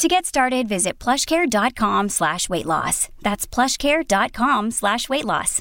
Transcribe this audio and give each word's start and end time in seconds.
To 0.00 0.08
get 0.08 0.24
started, 0.24 0.66
visit 0.66 0.98
plushcare.com 0.98 2.08
slash 2.08 2.48
weight 2.48 2.64
loss. 2.64 3.10
That's 3.20 3.46
plushcare.com 3.46 4.70
slash 4.70 5.10
weight 5.10 5.26
loss. 5.26 5.60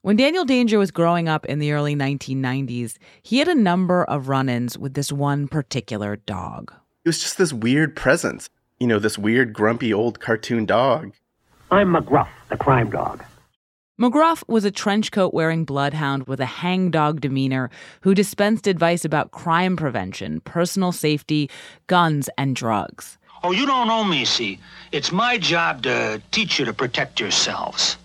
When 0.00 0.16
Daniel 0.16 0.46
Danger 0.46 0.78
was 0.78 0.90
growing 0.90 1.28
up 1.28 1.44
in 1.44 1.58
the 1.58 1.72
early 1.72 1.94
1990s, 1.94 2.96
he 3.22 3.40
had 3.40 3.48
a 3.48 3.54
number 3.54 4.04
of 4.04 4.28
run 4.28 4.48
ins 4.48 4.78
with 4.78 4.94
this 4.94 5.12
one 5.12 5.46
particular 5.46 6.16
dog. 6.16 6.72
It 7.04 7.10
was 7.10 7.18
just 7.18 7.36
this 7.36 7.52
weird 7.52 7.96
presence. 7.96 8.48
You 8.80 8.86
know, 8.86 8.98
this 8.98 9.18
weird, 9.18 9.52
grumpy 9.52 9.92
old 9.92 10.20
cartoon 10.20 10.64
dog. 10.64 11.12
I'm 11.70 11.92
McGruff, 11.92 12.30
the 12.48 12.56
crime 12.56 12.88
dog. 12.88 13.22
McGruff 14.00 14.44
was 14.46 14.64
a 14.64 14.70
trench 14.70 15.10
coat 15.10 15.34
wearing 15.34 15.64
bloodhound 15.64 16.28
with 16.28 16.38
a 16.38 16.46
hangdog 16.46 17.20
demeanor 17.20 17.68
who 18.02 18.14
dispensed 18.14 18.68
advice 18.68 19.04
about 19.04 19.32
crime 19.32 19.76
prevention, 19.76 20.40
personal 20.42 20.92
safety, 20.92 21.50
guns, 21.88 22.30
and 22.38 22.54
drugs. 22.54 23.18
Oh, 23.42 23.50
you 23.50 23.66
don't 23.66 23.88
know 23.88 24.04
me, 24.04 24.24
see. 24.24 24.60
It's 24.92 25.10
my 25.10 25.36
job 25.36 25.82
to 25.82 26.22
teach 26.30 26.60
you 26.60 26.64
to 26.66 26.72
protect 26.72 27.18
yourselves. 27.18 27.96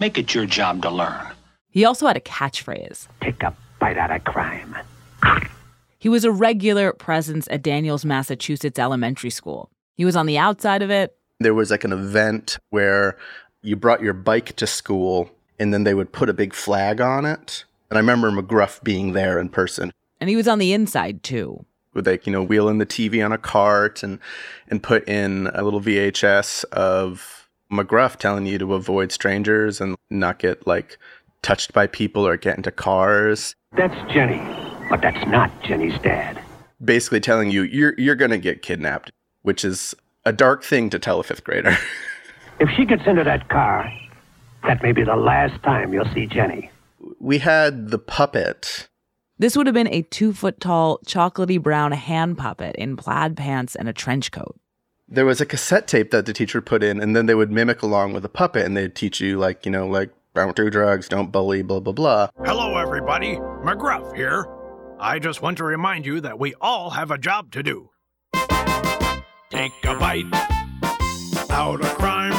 Make 0.00 0.16
it 0.16 0.34
your 0.34 0.46
job 0.46 0.80
to 0.82 0.90
learn. 0.90 1.26
He 1.68 1.84
also 1.84 2.06
had 2.06 2.16
a 2.16 2.20
catchphrase 2.20 3.08
Take 3.20 3.42
a 3.42 3.54
bite 3.78 3.98
out 3.98 4.10
of 4.10 4.24
crime. 4.24 4.74
He 5.98 6.08
was 6.08 6.24
a 6.24 6.32
regular 6.32 6.94
presence 6.94 7.46
at 7.50 7.60
Daniels, 7.60 8.06
Massachusetts 8.06 8.78
elementary 8.78 9.28
school. 9.28 9.68
He 9.96 10.06
was 10.06 10.16
on 10.16 10.24
the 10.24 10.38
outside 10.38 10.80
of 10.80 10.90
it. 10.90 11.14
There 11.40 11.52
was 11.52 11.70
like 11.70 11.84
an 11.84 11.92
event 11.92 12.58
where 12.70 13.18
you 13.60 13.76
brought 13.76 14.00
your 14.00 14.14
bike 14.14 14.56
to 14.56 14.66
school 14.66 15.30
and 15.62 15.72
then 15.72 15.84
they 15.84 15.94
would 15.94 16.10
put 16.10 16.28
a 16.28 16.34
big 16.34 16.52
flag 16.52 17.00
on 17.00 17.24
it. 17.24 17.64
And 17.88 17.96
I 17.96 18.00
remember 18.00 18.32
McGruff 18.32 18.82
being 18.82 19.12
there 19.12 19.38
in 19.38 19.48
person. 19.48 19.92
And 20.20 20.28
he 20.28 20.34
was 20.34 20.48
on 20.48 20.58
the 20.58 20.72
inside 20.72 21.22
too. 21.22 21.64
With 21.94 22.06
like, 22.06 22.26
you 22.26 22.32
know, 22.32 22.42
wheeling 22.42 22.78
the 22.78 22.86
TV 22.86 23.24
on 23.24 23.32
a 23.32 23.38
cart 23.38 24.02
and 24.02 24.18
and 24.68 24.82
put 24.82 25.08
in 25.08 25.48
a 25.54 25.62
little 25.62 25.80
VHS 25.80 26.64
of 26.72 27.48
McGruff 27.70 28.16
telling 28.16 28.44
you 28.46 28.58
to 28.58 28.74
avoid 28.74 29.12
strangers 29.12 29.80
and 29.80 29.94
not 30.10 30.40
get 30.40 30.66
like 30.66 30.98
touched 31.42 31.72
by 31.72 31.86
people 31.86 32.26
or 32.26 32.36
get 32.36 32.56
into 32.56 32.72
cars. 32.72 33.54
That's 33.76 33.94
Jenny, 34.12 34.40
but 34.90 35.00
that's 35.00 35.24
not 35.28 35.50
Jenny's 35.62 35.98
dad. 36.00 36.42
Basically 36.82 37.20
telling 37.20 37.50
you 37.50 37.62
you're 37.62 37.94
you're 37.98 38.16
gonna 38.16 38.38
get 38.38 38.62
kidnapped, 38.62 39.12
which 39.42 39.64
is 39.64 39.94
a 40.24 40.32
dark 40.32 40.64
thing 40.64 40.90
to 40.90 40.98
tell 40.98 41.20
a 41.20 41.22
fifth 41.22 41.44
grader. 41.44 41.76
if 42.58 42.70
she 42.70 42.84
gets 42.84 43.06
into 43.06 43.22
that 43.22 43.48
car, 43.48 43.92
that 44.64 44.82
may 44.82 44.92
be 44.92 45.04
the 45.04 45.16
last 45.16 45.62
time 45.62 45.92
you'll 45.92 46.12
see 46.14 46.26
Jenny. 46.26 46.70
We 47.18 47.38
had 47.38 47.90
the 47.90 47.98
puppet. 47.98 48.88
This 49.38 49.56
would 49.56 49.66
have 49.66 49.74
been 49.74 49.88
a 49.88 50.02
two 50.02 50.32
foot 50.32 50.60
tall, 50.60 51.00
chocolatey 51.06 51.60
brown 51.60 51.92
hand 51.92 52.38
puppet 52.38 52.76
in 52.76 52.96
plaid 52.96 53.36
pants 53.36 53.74
and 53.74 53.88
a 53.88 53.92
trench 53.92 54.30
coat. 54.30 54.56
There 55.08 55.26
was 55.26 55.40
a 55.40 55.46
cassette 55.46 55.88
tape 55.88 56.10
that 56.12 56.26
the 56.26 56.32
teacher 56.32 56.60
put 56.60 56.82
in, 56.82 57.00
and 57.00 57.14
then 57.14 57.26
they 57.26 57.34
would 57.34 57.50
mimic 57.50 57.82
along 57.82 58.12
with 58.12 58.22
the 58.22 58.28
puppet, 58.28 58.64
and 58.64 58.76
they'd 58.76 58.94
teach 58.94 59.20
you, 59.20 59.38
like, 59.38 59.66
you 59.66 59.72
know, 59.72 59.86
like, 59.86 60.10
don't 60.34 60.56
do 60.56 60.70
drugs, 60.70 61.08
don't 61.08 61.30
bully, 61.30 61.62
blah, 61.62 61.80
blah, 61.80 61.92
blah. 61.92 62.28
Hello, 62.44 62.78
everybody. 62.78 63.36
McGruff 63.36 64.16
here. 64.16 64.46
I 64.98 65.18
just 65.18 65.42
want 65.42 65.58
to 65.58 65.64
remind 65.64 66.06
you 66.06 66.20
that 66.20 66.38
we 66.38 66.54
all 66.60 66.90
have 66.90 67.10
a 67.10 67.18
job 67.18 67.50
to 67.52 67.62
do. 67.62 67.90
Take 69.50 69.72
a 69.84 69.94
bite 69.96 70.24
out 71.50 71.80
of 71.80 71.94
crime. 71.98 72.31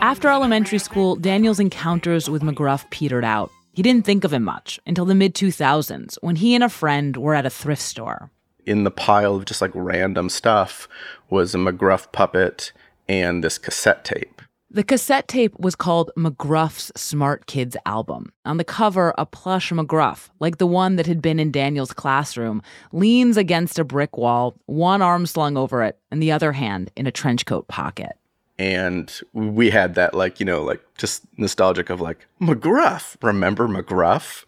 After 0.00 0.28
elementary 0.28 0.78
school, 0.78 1.16
Daniel's 1.16 1.60
encounters 1.60 2.30
with 2.30 2.42
McGruff 2.42 2.88
petered 2.90 3.24
out. 3.24 3.50
He 3.72 3.82
didn't 3.82 4.04
think 4.04 4.24
of 4.24 4.32
him 4.32 4.44
much 4.44 4.80
until 4.86 5.04
the 5.04 5.14
mid 5.14 5.34
2000s 5.34 6.18
when 6.20 6.36
he 6.36 6.54
and 6.54 6.64
a 6.64 6.68
friend 6.68 7.16
were 7.16 7.34
at 7.34 7.46
a 7.46 7.50
thrift 7.50 7.82
store. 7.82 8.30
In 8.66 8.84
the 8.84 8.90
pile 8.90 9.36
of 9.36 9.44
just 9.44 9.62
like 9.62 9.70
random 9.74 10.28
stuff 10.28 10.88
was 11.30 11.54
a 11.54 11.58
McGruff 11.58 12.10
puppet 12.12 12.72
and 13.08 13.42
this 13.42 13.58
cassette 13.58 14.04
tape. 14.04 14.42
The 14.70 14.84
cassette 14.84 15.28
tape 15.28 15.58
was 15.58 15.74
called 15.74 16.10
McGruff's 16.16 16.92
Smart 16.94 17.46
Kids 17.46 17.76
album. 17.86 18.32
On 18.44 18.58
the 18.58 18.64
cover, 18.64 19.14
a 19.16 19.24
plush 19.24 19.70
McGruff, 19.70 20.28
like 20.40 20.58
the 20.58 20.66
one 20.66 20.96
that 20.96 21.06
had 21.06 21.22
been 21.22 21.40
in 21.40 21.50
Daniel's 21.50 21.94
classroom, 21.94 22.62
leans 22.92 23.38
against 23.38 23.78
a 23.78 23.84
brick 23.84 24.18
wall, 24.18 24.56
one 24.66 25.00
arm 25.00 25.24
slung 25.24 25.56
over 25.56 25.82
it, 25.82 25.98
and 26.10 26.22
the 26.22 26.32
other 26.32 26.52
hand 26.52 26.90
in 26.96 27.06
a 27.06 27.12
trench 27.12 27.46
coat 27.46 27.66
pocket. 27.66 28.18
And 28.58 29.20
we 29.32 29.70
had 29.70 29.94
that, 29.94 30.14
like, 30.14 30.40
you 30.40 30.46
know, 30.46 30.64
like 30.64 30.82
just 30.96 31.22
nostalgic 31.36 31.90
of 31.90 32.00
like, 32.00 32.26
McGruff, 32.40 33.16
remember 33.22 33.68
McGruff? 33.68 34.44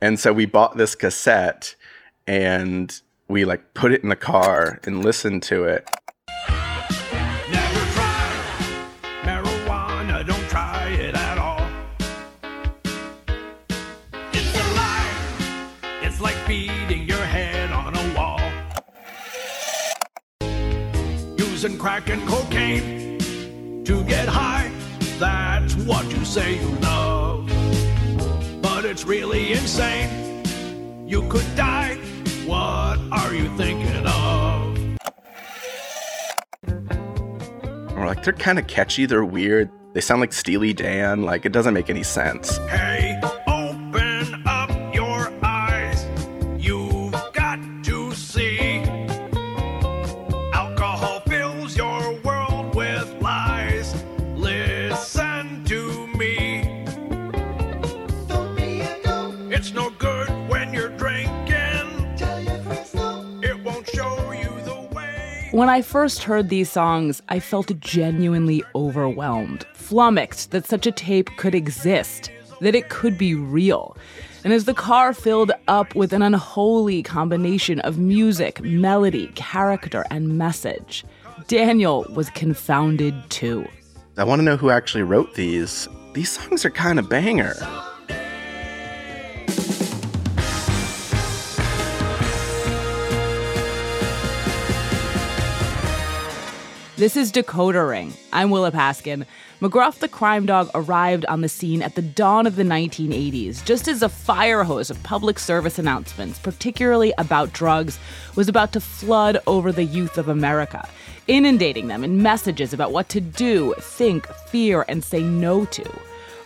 And 0.00 0.20
so 0.20 0.32
we 0.34 0.44
bought 0.44 0.76
this 0.76 0.94
cassette 0.94 1.74
and 2.26 3.00
we 3.28 3.46
like 3.46 3.72
put 3.72 3.92
it 3.92 4.02
in 4.02 4.10
the 4.10 4.16
car 4.16 4.78
and 4.84 5.02
listened 5.02 5.42
to 5.44 5.64
it. 5.64 5.88
Never 7.50 7.80
try 7.94 8.30
marijuana, 9.22 10.26
don't 10.26 10.48
try 10.50 10.88
it 10.90 11.14
at 11.14 11.38
all. 11.38 11.66
It's 14.34 14.54
a 14.54 14.74
lie. 14.74 15.08
It's 16.02 16.20
like 16.20 16.36
beating 16.46 17.08
your 17.08 17.16
head 17.16 17.70
on 17.72 17.96
a 17.96 18.14
wall. 18.14 18.40
Using 21.38 21.78
crack 21.78 22.10
and 22.10 22.20
cocaine 22.28 23.05
to 23.86 24.02
get 24.02 24.28
high. 24.28 24.68
That's 25.20 25.76
what 25.76 26.04
you 26.10 26.24
say 26.24 26.60
you 26.60 26.68
love. 26.80 27.46
But 28.60 28.84
it's 28.84 29.04
really 29.04 29.52
insane. 29.52 30.44
You 31.06 31.22
could 31.28 31.46
die. 31.54 31.94
What 32.46 32.98
are 33.12 33.32
you 33.32 33.48
thinking 33.56 34.04
of? 34.04 34.76
We're 37.94 38.06
like, 38.06 38.24
they're 38.24 38.32
kind 38.32 38.58
of 38.58 38.66
catchy, 38.66 39.06
they're 39.06 39.24
weird. 39.24 39.70
They 39.94 40.00
sound 40.00 40.20
like 40.20 40.32
Steely 40.32 40.72
Dan. 40.72 41.22
Like, 41.22 41.46
it 41.46 41.52
doesn't 41.52 41.72
make 41.72 41.88
any 41.88 42.02
sense. 42.02 42.58
Hey, 42.68 43.15
When 65.56 65.70
I 65.70 65.80
first 65.80 66.22
heard 66.22 66.50
these 66.50 66.70
songs, 66.70 67.22
I 67.30 67.40
felt 67.40 67.80
genuinely 67.80 68.62
overwhelmed, 68.74 69.64
flummoxed 69.72 70.50
that 70.50 70.66
such 70.66 70.86
a 70.86 70.92
tape 70.92 71.30
could 71.38 71.54
exist, 71.54 72.30
that 72.60 72.74
it 72.74 72.90
could 72.90 73.16
be 73.16 73.34
real. 73.34 73.96
And 74.44 74.52
as 74.52 74.66
the 74.66 74.74
car 74.74 75.14
filled 75.14 75.52
up 75.66 75.94
with 75.94 76.12
an 76.12 76.20
unholy 76.20 77.02
combination 77.02 77.80
of 77.80 77.98
music, 77.98 78.60
melody, 78.60 79.28
character, 79.28 80.04
and 80.10 80.36
message, 80.36 81.06
Daniel 81.48 82.04
was 82.14 82.28
confounded 82.28 83.14
too. 83.30 83.66
I 84.18 84.24
want 84.24 84.40
to 84.40 84.44
know 84.44 84.58
who 84.58 84.68
actually 84.68 85.04
wrote 85.04 85.36
these. 85.36 85.88
These 86.12 86.32
songs 86.32 86.66
are 86.66 86.70
kind 86.70 86.98
of 86.98 87.08
banger. 87.08 87.54
This 96.96 97.14
is 97.14 97.30
Decoder 97.30 97.90
Ring. 97.90 98.14
I'm 98.32 98.48
Willa 98.48 98.72
Paskin. 98.72 99.26
McGruff 99.60 99.98
the 99.98 100.08
crime 100.08 100.46
dog 100.46 100.70
arrived 100.74 101.26
on 101.26 101.42
the 101.42 101.48
scene 101.48 101.82
at 101.82 101.94
the 101.94 102.00
dawn 102.00 102.46
of 102.46 102.56
the 102.56 102.62
1980s, 102.62 103.62
just 103.66 103.86
as 103.86 104.02
a 104.02 104.08
fire 104.08 104.64
hose 104.64 104.88
of 104.88 105.02
public 105.02 105.38
service 105.38 105.78
announcements, 105.78 106.38
particularly 106.38 107.12
about 107.18 107.52
drugs, 107.52 107.98
was 108.34 108.48
about 108.48 108.72
to 108.72 108.80
flood 108.80 109.38
over 109.46 109.72
the 109.72 109.84
youth 109.84 110.16
of 110.16 110.30
America, 110.30 110.88
inundating 111.28 111.88
them 111.88 112.02
in 112.02 112.22
messages 112.22 112.72
about 112.72 112.92
what 112.92 113.10
to 113.10 113.20
do, 113.20 113.74
think, 113.78 114.26
fear, 114.48 114.86
and 114.88 115.04
say 115.04 115.20
no 115.20 115.66
to. 115.66 115.84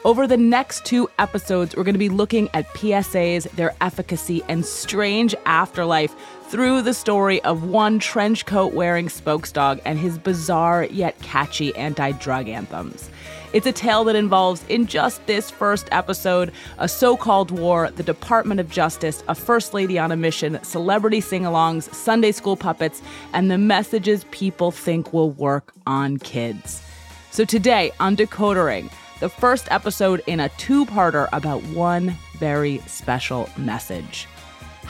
Over 0.02 0.26
the 0.26 0.37
next 0.37 0.85
two 0.87 1.11
episodes, 1.19 1.76
we're 1.76 1.85
going 1.85 1.94
to 1.94 1.99
be 1.99 2.08
looking 2.08 2.49
at 2.55 2.67
PSAs, 2.70 3.49
their 3.52 3.75
efficacy, 3.82 4.43
and 4.49 4.64
strange 4.64 5.35
afterlife 5.44 6.17
through 6.50 6.82
the 6.82 6.93
story 6.93 7.41
of 7.44 7.62
one 7.62 8.00
trench 8.00 8.44
coat 8.44 8.75
wearing 8.75 9.06
spokesdog 9.06 9.81
and 9.85 9.97
his 9.97 10.19
bizarre 10.19 10.85
yet 10.87 11.17
catchy 11.23 11.75
anti 11.76 12.11
drug 12.11 12.49
anthems. 12.49 13.08
It's 13.52 13.67
a 13.67 13.73
tale 13.73 14.02
that 14.05 14.17
involves, 14.17 14.64
in 14.69 14.87
just 14.87 15.25
this 15.26 15.49
first 15.49 15.88
episode, 15.93 16.50
a 16.79 16.88
so 16.88 17.17
called 17.17 17.52
war, 17.52 17.91
the 17.91 18.02
Department 18.02 18.58
of 18.58 18.69
Justice, 18.69 19.23
a 19.29 19.35
First 19.35 19.75
Lady 19.75 19.97
on 19.97 20.11
a 20.11 20.17
mission, 20.17 20.58
celebrity 20.64 21.20
sing 21.20 21.43
alongs, 21.43 21.93
Sunday 21.94 22.32
school 22.32 22.56
puppets, 22.56 23.00
and 23.32 23.49
the 23.49 23.58
messages 23.58 24.25
people 24.32 24.73
think 24.73 25.12
will 25.12 25.31
work 25.31 25.73
on 25.87 26.19
kids. 26.19 26.82
So 27.31 27.44
today 27.44 27.93
on 28.00 28.17
Decoder 28.17 28.67
Ring, 28.67 28.91
the 29.20 29.29
first 29.29 29.70
episode 29.70 30.20
in 30.26 30.41
a 30.41 30.49
two 30.50 30.85
parter 30.87 31.29
about 31.32 31.62
one 31.69 32.17
very 32.38 32.79
special 32.87 33.49
message. 33.56 34.26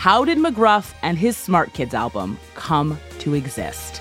How 0.01 0.25
did 0.25 0.39
McGruff 0.39 0.95
and 1.03 1.19
his 1.19 1.37
Smart 1.37 1.75
Kids 1.75 1.93
album 1.93 2.39
come 2.55 2.99
to 3.19 3.35
exist? 3.35 4.01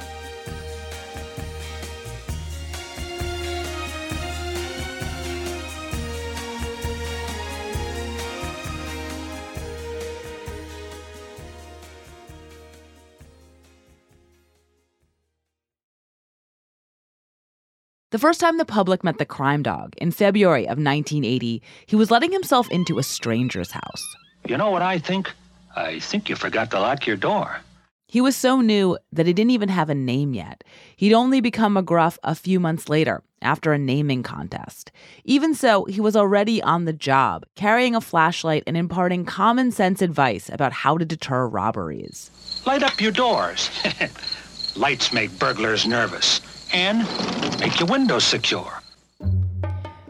The 18.11 18.17
first 18.17 18.39
time 18.39 18.57
the 18.57 18.63
public 18.63 19.03
met 19.03 19.17
the 19.17 19.25
crime 19.25 19.63
dog, 19.63 19.95
in 19.97 20.11
February 20.11 20.63
of 20.63 20.77
1980, 20.77 21.61
he 21.87 21.95
was 21.97 22.09
letting 22.09 22.31
himself 22.31 22.69
into 22.69 22.99
a 22.99 23.03
stranger's 23.03 23.71
house. 23.71 24.15
You 24.47 24.55
know 24.55 24.71
what 24.71 24.81
I 24.81 24.97
think? 24.97 25.29
I 25.75 25.99
think 25.99 26.29
you 26.29 26.35
forgot 26.35 26.71
to 26.71 26.79
lock 26.79 27.07
your 27.07 27.15
door. 27.15 27.61
He 28.07 28.21
was 28.21 28.35
so 28.35 28.59
new 28.59 28.97
that 29.13 29.27
he 29.27 29.33
didn't 29.33 29.51
even 29.51 29.69
have 29.69 29.89
a 29.91 29.95
name 29.95 30.33
yet. 30.33 30.63
He'd 30.95 31.13
only 31.13 31.41
become 31.41 31.75
McGruff 31.75 32.17
a 32.23 32.33
few 32.33 32.59
months 32.59 32.89
later, 32.89 33.21
after 33.39 33.71
a 33.71 33.77
naming 33.77 34.23
contest. 34.23 34.91
Even 35.25 35.53
so, 35.53 35.85
he 35.85 36.01
was 36.01 36.15
already 36.15 36.59
on 36.63 36.85
the 36.85 36.93
job, 36.93 37.45
carrying 37.55 37.95
a 37.95 38.01
flashlight 38.01 38.63
and 38.65 38.75
imparting 38.75 39.25
common 39.25 39.71
sense 39.71 40.01
advice 40.01 40.49
about 40.49 40.73
how 40.73 40.97
to 40.97 41.05
deter 41.05 41.47
robberies. 41.47 42.31
Light 42.65 42.81
up 42.81 42.99
your 42.99 43.11
doors. 43.11 43.69
Lights 44.75 45.13
make 45.13 45.37
burglars 45.37 45.85
nervous 45.85 46.41
and 46.73 46.99
make 47.59 47.79
your 47.79 47.89
windows 47.89 48.23
secure. 48.23 48.81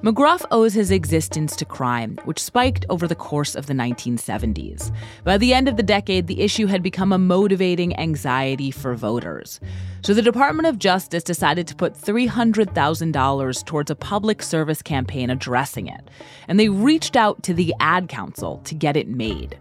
McGruff 0.01 0.45
owes 0.49 0.73
his 0.73 0.91
existence 0.91 1.57
to 1.57 1.65
crime, 1.65 2.17
which 2.23 2.41
spiked 2.41 2.85
over 2.89 3.05
the 3.05 3.15
course 3.15 3.53
of 3.53 3.65
the 3.65 3.73
1970s. 3.73 4.93
By 5.25 5.37
the 5.37 5.53
end 5.53 5.67
of 5.67 5.75
the 5.75 5.83
decade, 5.83 6.27
the 6.27 6.39
issue 6.39 6.67
had 6.67 6.81
become 6.81 7.11
a 7.11 7.17
motivating 7.17 7.93
anxiety 7.99 8.71
for 8.71 8.95
voters. 8.95 9.59
So 10.01 10.13
the 10.13 10.21
Department 10.21 10.69
of 10.69 10.79
Justice 10.79 11.21
decided 11.21 11.67
to 11.67 11.75
put 11.75 11.95
$300,000 11.95 13.65
towards 13.65 13.91
a 13.91 13.95
public 13.95 14.41
service 14.41 14.81
campaign 14.81 15.29
addressing 15.29 15.87
it, 15.87 16.09
and 16.47 16.57
they 16.57 16.69
reached 16.69 17.17
out 17.17 17.43
to 17.43 17.53
the 17.53 17.73
Ad 17.81 18.07
Council 18.07 18.59
to 18.59 18.75
get 18.75 18.95
it 18.95 19.09
made. 19.09 19.59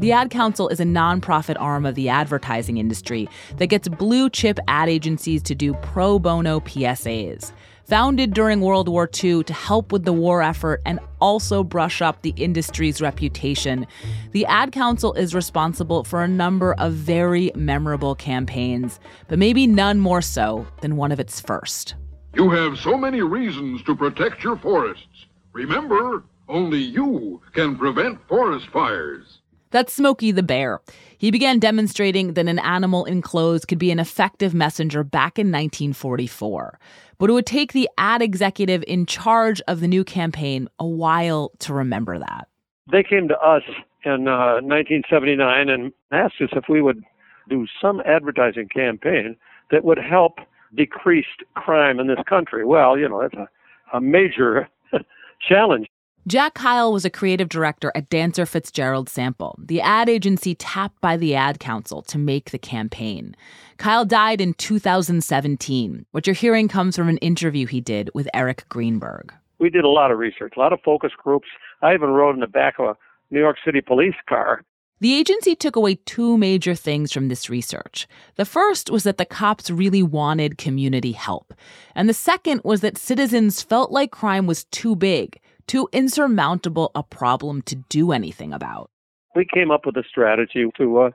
The 0.00 0.10
Ad 0.10 0.30
Council 0.30 0.68
is 0.68 0.80
a 0.80 0.84
nonprofit 0.84 1.56
arm 1.60 1.86
of 1.86 1.94
the 1.94 2.08
advertising 2.08 2.78
industry 2.78 3.28
that 3.58 3.66
gets 3.68 3.88
blue 3.88 4.28
chip 4.28 4.58
ad 4.66 4.88
agencies 4.88 5.42
to 5.44 5.54
do 5.54 5.74
pro 5.74 6.18
bono 6.18 6.58
PSAs. 6.60 7.52
Founded 7.88 8.34
during 8.34 8.60
World 8.60 8.86
War 8.86 9.08
II 9.24 9.44
to 9.44 9.52
help 9.54 9.92
with 9.92 10.04
the 10.04 10.12
war 10.12 10.42
effort 10.42 10.82
and 10.84 11.00
also 11.22 11.64
brush 11.64 12.02
up 12.02 12.20
the 12.20 12.34
industry's 12.36 13.00
reputation, 13.00 13.86
the 14.32 14.44
Ad 14.44 14.72
Council 14.72 15.14
is 15.14 15.34
responsible 15.34 16.04
for 16.04 16.22
a 16.22 16.28
number 16.28 16.74
of 16.74 16.92
very 16.92 17.50
memorable 17.54 18.14
campaigns, 18.14 19.00
but 19.26 19.38
maybe 19.38 19.66
none 19.66 20.00
more 20.00 20.20
so 20.20 20.66
than 20.82 20.96
one 20.96 21.12
of 21.12 21.18
its 21.18 21.40
first. 21.40 21.94
You 22.34 22.50
have 22.50 22.78
so 22.78 22.98
many 22.98 23.22
reasons 23.22 23.82
to 23.84 23.96
protect 23.96 24.44
your 24.44 24.58
forests. 24.58 25.24
Remember, 25.54 26.24
only 26.46 26.80
you 26.80 27.40
can 27.54 27.78
prevent 27.78 28.18
forest 28.28 28.66
fires. 28.70 29.37
That's 29.70 29.92
Smokey 29.92 30.32
the 30.32 30.42
Bear. 30.42 30.80
He 31.18 31.30
began 31.30 31.58
demonstrating 31.58 32.34
that 32.34 32.46
an 32.46 32.58
animal 32.60 33.04
in 33.04 33.22
clothes 33.22 33.64
could 33.64 33.78
be 33.78 33.90
an 33.90 33.98
effective 33.98 34.54
messenger 34.54 35.04
back 35.04 35.38
in 35.38 35.48
1944. 35.48 36.78
But 37.18 37.30
it 37.30 37.32
would 37.32 37.46
take 37.46 37.72
the 37.72 37.88
ad 37.98 38.22
executive 38.22 38.84
in 38.86 39.04
charge 39.04 39.60
of 39.68 39.80
the 39.80 39.88
new 39.88 40.04
campaign 40.04 40.68
a 40.78 40.86
while 40.86 41.52
to 41.58 41.74
remember 41.74 42.18
that. 42.18 42.48
They 42.90 43.02
came 43.02 43.28
to 43.28 43.38
us 43.38 43.62
in 44.04 44.28
uh, 44.28 44.60
1979 44.62 45.68
and 45.68 45.92
asked 46.12 46.40
us 46.40 46.50
if 46.52 46.64
we 46.68 46.80
would 46.80 47.04
do 47.48 47.66
some 47.80 48.00
advertising 48.06 48.68
campaign 48.68 49.36
that 49.70 49.84
would 49.84 49.98
help 49.98 50.38
decrease 50.74 51.26
crime 51.54 51.98
in 51.98 52.06
this 52.06 52.18
country. 52.28 52.64
Well, 52.64 52.98
you 52.98 53.08
know, 53.08 53.20
that's 53.20 53.34
a, 53.34 53.96
a 53.96 54.00
major 54.00 54.68
challenge. 55.46 55.88
Jack 56.28 56.52
Kyle 56.52 56.92
was 56.92 57.06
a 57.06 57.10
creative 57.10 57.48
director 57.48 57.90
at 57.94 58.10
Dancer 58.10 58.44
Fitzgerald 58.44 59.08
Sample, 59.08 59.58
the 59.58 59.80
ad 59.80 60.10
agency 60.10 60.54
tapped 60.54 61.00
by 61.00 61.16
the 61.16 61.34
Ad 61.34 61.58
Council 61.58 62.02
to 62.02 62.18
make 62.18 62.50
the 62.50 62.58
campaign. 62.58 63.34
Kyle 63.78 64.04
died 64.04 64.38
in 64.38 64.52
2017. 64.52 66.04
What 66.10 66.26
you're 66.26 66.34
hearing 66.34 66.68
comes 66.68 66.96
from 66.96 67.08
an 67.08 67.16
interview 67.18 67.66
he 67.66 67.80
did 67.80 68.10
with 68.12 68.28
Eric 68.34 68.66
Greenberg. 68.68 69.32
We 69.58 69.70
did 69.70 69.84
a 69.84 69.88
lot 69.88 70.10
of 70.10 70.18
research, 70.18 70.52
a 70.54 70.60
lot 70.60 70.74
of 70.74 70.80
focus 70.84 71.12
groups. 71.16 71.48
I 71.80 71.94
even 71.94 72.10
rode 72.10 72.34
in 72.34 72.40
the 72.40 72.46
back 72.46 72.74
of 72.78 72.88
a 72.88 72.96
New 73.30 73.40
York 73.40 73.56
City 73.64 73.80
police 73.80 74.16
car. 74.28 74.62
The 75.00 75.14
agency 75.14 75.54
took 75.54 75.76
away 75.76 75.94
two 75.94 76.36
major 76.36 76.74
things 76.74 77.10
from 77.10 77.28
this 77.28 77.48
research. 77.48 78.06
The 78.34 78.44
first 78.44 78.90
was 78.90 79.04
that 79.04 79.16
the 79.16 79.24
cops 79.24 79.70
really 79.70 80.02
wanted 80.02 80.58
community 80.58 81.12
help. 81.12 81.54
And 81.94 82.06
the 82.06 82.12
second 82.12 82.60
was 82.64 82.82
that 82.82 82.98
citizens 82.98 83.62
felt 83.62 83.90
like 83.90 84.10
crime 84.10 84.46
was 84.46 84.64
too 84.64 84.94
big 84.94 85.40
too 85.68 85.88
insurmountable 85.92 86.90
a 86.94 87.02
problem 87.02 87.62
to 87.62 87.76
do 87.88 88.12
anything 88.12 88.52
about. 88.52 88.90
We 89.36 89.46
came 89.52 89.70
up 89.70 89.86
with 89.86 89.96
a 89.96 90.04
strategy 90.08 90.66
to 90.76 90.98
uh, 90.98 91.10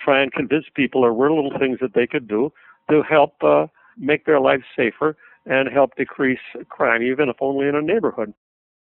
try 0.00 0.22
and 0.22 0.32
convince 0.32 0.66
people 0.74 1.02
there 1.02 1.12
were 1.12 1.32
little 1.32 1.58
things 1.58 1.78
that 1.80 1.94
they 1.94 2.06
could 2.06 2.28
do 2.28 2.52
to 2.90 3.02
help 3.02 3.42
uh, 3.42 3.66
make 3.96 4.26
their 4.26 4.40
lives 4.40 4.64
safer 4.76 5.16
and 5.46 5.68
help 5.72 5.94
decrease 5.96 6.40
crime, 6.68 7.02
even 7.02 7.28
if 7.28 7.36
only 7.40 7.68
in 7.68 7.74
a 7.74 7.82
neighborhood. 7.82 8.34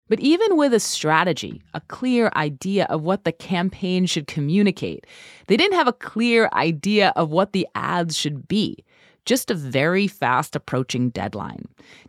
But 0.08 0.20
even 0.20 0.56
with 0.56 0.74
a 0.74 0.80
strategy, 0.80 1.62
a 1.74 1.80
clear 1.80 2.30
idea 2.36 2.86
of 2.86 3.02
what 3.02 3.24
the 3.24 3.32
campaign 3.32 4.06
should 4.06 4.26
communicate, 4.26 5.06
they 5.46 5.56
didn't 5.56 5.76
have 5.76 5.88
a 5.88 5.92
clear 5.92 6.50
idea 6.52 7.12
of 7.16 7.30
what 7.30 7.52
the 7.52 7.66
ads 7.74 8.16
should 8.16 8.46
be 8.48 8.84
just 9.24 9.50
a 9.50 9.54
very 9.54 10.06
fast 10.06 10.56
approaching 10.56 11.10
deadline. 11.10 11.66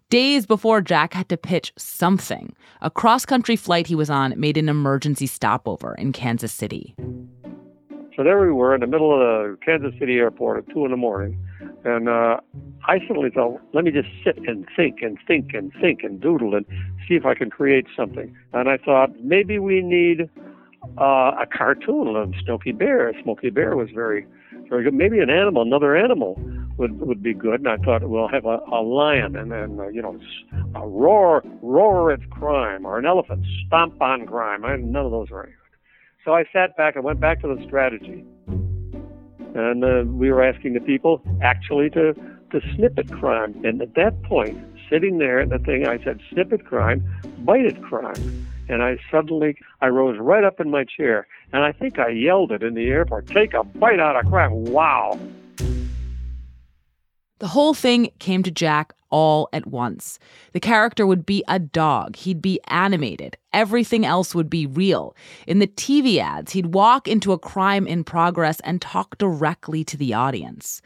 Days 0.09 0.45
before 0.45 0.81
Jack 0.81 1.13
had 1.13 1.29
to 1.29 1.37
pitch 1.37 1.73
something, 1.77 2.53
a 2.81 2.89
cross 2.89 3.25
country 3.25 3.55
flight 3.55 3.87
he 3.87 3.95
was 3.95 4.09
on 4.09 4.33
made 4.39 4.57
an 4.57 4.69
emergency 4.69 5.27
stopover 5.27 5.95
in 5.95 6.11
Kansas 6.11 6.51
City. 6.51 6.95
So 8.15 8.23
there 8.23 8.39
we 8.39 8.51
were 8.51 8.75
in 8.75 8.81
the 8.81 8.87
middle 8.87 9.11
of 9.11 9.19
the 9.19 9.57
Kansas 9.65 9.97
City 9.99 10.17
airport 10.17 10.59
at 10.59 10.73
2 10.73 10.85
in 10.85 10.91
the 10.91 10.97
morning. 10.97 11.39
And 11.83 12.07
uh, 12.07 12.37
I 12.87 12.99
suddenly 13.07 13.31
thought, 13.31 13.59
let 13.73 13.83
me 13.83 13.91
just 13.91 14.09
sit 14.23 14.37
and 14.47 14.67
think 14.75 15.01
and 15.01 15.17
think 15.27 15.53
and 15.53 15.71
think 15.81 16.03
and 16.03 16.21
doodle 16.21 16.53
and 16.55 16.65
see 17.07 17.15
if 17.15 17.25
I 17.25 17.33
can 17.33 17.49
create 17.49 17.87
something. 17.97 18.35
And 18.53 18.69
I 18.69 18.77
thought, 18.77 19.09
maybe 19.23 19.57
we 19.57 19.81
need 19.81 20.29
uh, 20.99 21.31
a 21.41 21.45
cartoon 21.51 22.15
of 22.15 22.33
Smokey 22.45 22.71
Bear. 22.71 23.11
Smokey 23.23 23.49
Bear 23.49 23.75
was 23.75 23.89
very, 23.89 24.27
very 24.69 24.83
good. 24.83 24.93
Maybe 24.93 25.19
an 25.19 25.29
animal, 25.29 25.63
another 25.63 25.97
animal 25.97 26.39
would 26.77 26.99
would 26.99 27.23
be 27.23 27.33
good. 27.33 27.59
And 27.61 27.69
I 27.69 27.77
thought 27.77 28.07
we'll 28.07 28.27
have 28.27 28.45
a, 28.45 28.59
a 28.71 28.81
lion 28.81 29.35
and 29.35 29.51
then 29.51 29.79
uh, 29.79 29.87
you 29.87 30.01
know 30.01 30.19
a 30.75 30.87
roar 30.87 31.43
roar 31.61 32.11
at 32.11 32.29
crime 32.29 32.85
or 32.85 32.97
an 32.97 33.05
elephant 33.05 33.45
stomp 33.65 34.01
on 34.01 34.25
crime. 34.25 34.65
I, 34.65 34.75
none 34.77 35.05
of 35.05 35.11
those 35.11 35.31
are 35.31 35.43
any 35.43 35.51
good. 35.51 35.59
So 36.25 36.33
I 36.33 36.45
sat 36.53 36.75
back 36.77 36.95
and 36.95 37.03
went 37.03 37.19
back 37.19 37.41
to 37.41 37.47
the 37.53 37.61
strategy, 37.65 38.23
and 39.55 39.83
uh, 39.83 40.03
we 40.05 40.31
were 40.31 40.43
asking 40.43 40.73
the 40.73 40.79
people 40.79 41.21
actually 41.41 41.89
to 41.91 42.13
to 42.51 42.61
snippet 42.75 43.11
crime. 43.11 43.59
And 43.65 43.81
at 43.81 43.95
that 43.95 44.21
point, 44.23 44.57
sitting 44.89 45.17
there 45.17 45.39
at 45.39 45.49
the 45.49 45.59
thing, 45.59 45.87
I 45.87 46.01
said 46.03 46.21
snippet 46.31 46.65
crime, 46.65 47.03
bite 47.39 47.65
at 47.65 47.81
crime. 47.81 48.47
And 48.69 48.81
I 48.81 48.97
suddenly, 49.11 49.57
I 49.81 49.87
rose 49.87 50.17
right 50.19 50.43
up 50.43 50.61
in 50.61 50.69
my 50.69 50.85
chair, 50.85 51.27
and 51.51 51.63
I 51.63 51.73
think 51.73 51.99
I 51.99 52.09
yelled 52.09 52.51
it 52.51 52.63
in 52.63 52.75
the 52.75 52.87
airport, 52.87 53.27
take 53.27 53.53
a 53.53 53.63
bite 53.63 53.99
out 53.99 54.15
of 54.15 54.29
crime. 54.31 54.63
Wow. 54.65 55.19
The 57.43 57.49
whole 57.49 57.73
thing 57.73 58.09
came 58.19 58.41
to 58.43 58.51
Jack 58.51 58.93
all 59.09 59.49
at 59.51 59.67
once. 59.67 60.17
The 60.53 60.61
character 60.61 61.05
would 61.05 61.25
be 61.25 61.43
a 61.49 61.59
dog. 61.59 62.15
He'd 62.15 62.41
be 62.41 62.61
animated. 62.69 63.35
Everything 63.51 64.05
else 64.05 64.33
would 64.33 64.49
be 64.49 64.65
real. 64.65 65.13
In 65.45 65.59
the 65.59 65.67
TV 65.67 66.19
ads, 66.19 66.53
he'd 66.53 66.73
walk 66.73 67.05
into 67.05 67.33
a 67.33 67.37
crime 67.37 67.85
in 67.85 68.05
progress 68.05 68.61
and 68.61 68.81
talk 68.81 69.17
directly 69.17 69.83
to 69.83 69.97
the 69.97 70.13
audience. 70.13 70.81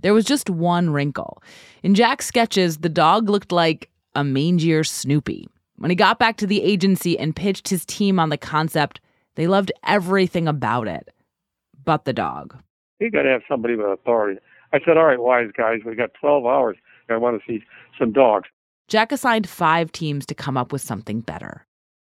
There 0.00 0.12
was 0.12 0.24
just 0.24 0.50
one 0.50 0.90
wrinkle. 0.90 1.40
In 1.84 1.94
Jack's 1.94 2.26
sketches, 2.26 2.78
the 2.78 2.88
dog 2.88 3.30
looked 3.30 3.52
like 3.52 3.88
a 4.16 4.22
mangier 4.22 4.84
Snoopy. 4.84 5.46
When 5.76 5.92
he 5.92 5.94
got 5.94 6.18
back 6.18 6.38
to 6.38 6.46
the 6.48 6.60
agency 6.60 7.16
and 7.16 7.36
pitched 7.36 7.68
his 7.68 7.86
team 7.86 8.18
on 8.18 8.30
the 8.30 8.36
concept, 8.36 9.00
they 9.36 9.46
loved 9.46 9.70
everything 9.84 10.48
about 10.48 10.88
it, 10.88 11.08
but 11.84 12.04
the 12.04 12.12
dog. 12.12 12.56
You 12.98 13.12
got 13.12 13.22
to 13.22 13.28
have 13.28 13.42
somebody 13.48 13.76
with 13.76 13.86
authority. 13.86 14.40
I 14.74 14.80
said, 14.84 14.96
all 14.96 15.04
right, 15.04 15.20
wise 15.20 15.50
guys, 15.56 15.82
we 15.86 15.94
got 15.94 16.10
12 16.20 16.46
hours. 16.46 16.76
I 17.08 17.16
want 17.16 17.40
to 17.40 17.46
see 17.46 17.64
some 17.96 18.10
dogs. 18.10 18.48
Jack 18.88 19.12
assigned 19.12 19.48
five 19.48 19.92
teams 19.92 20.26
to 20.26 20.34
come 20.34 20.56
up 20.56 20.72
with 20.72 20.82
something 20.82 21.20
better. 21.20 21.64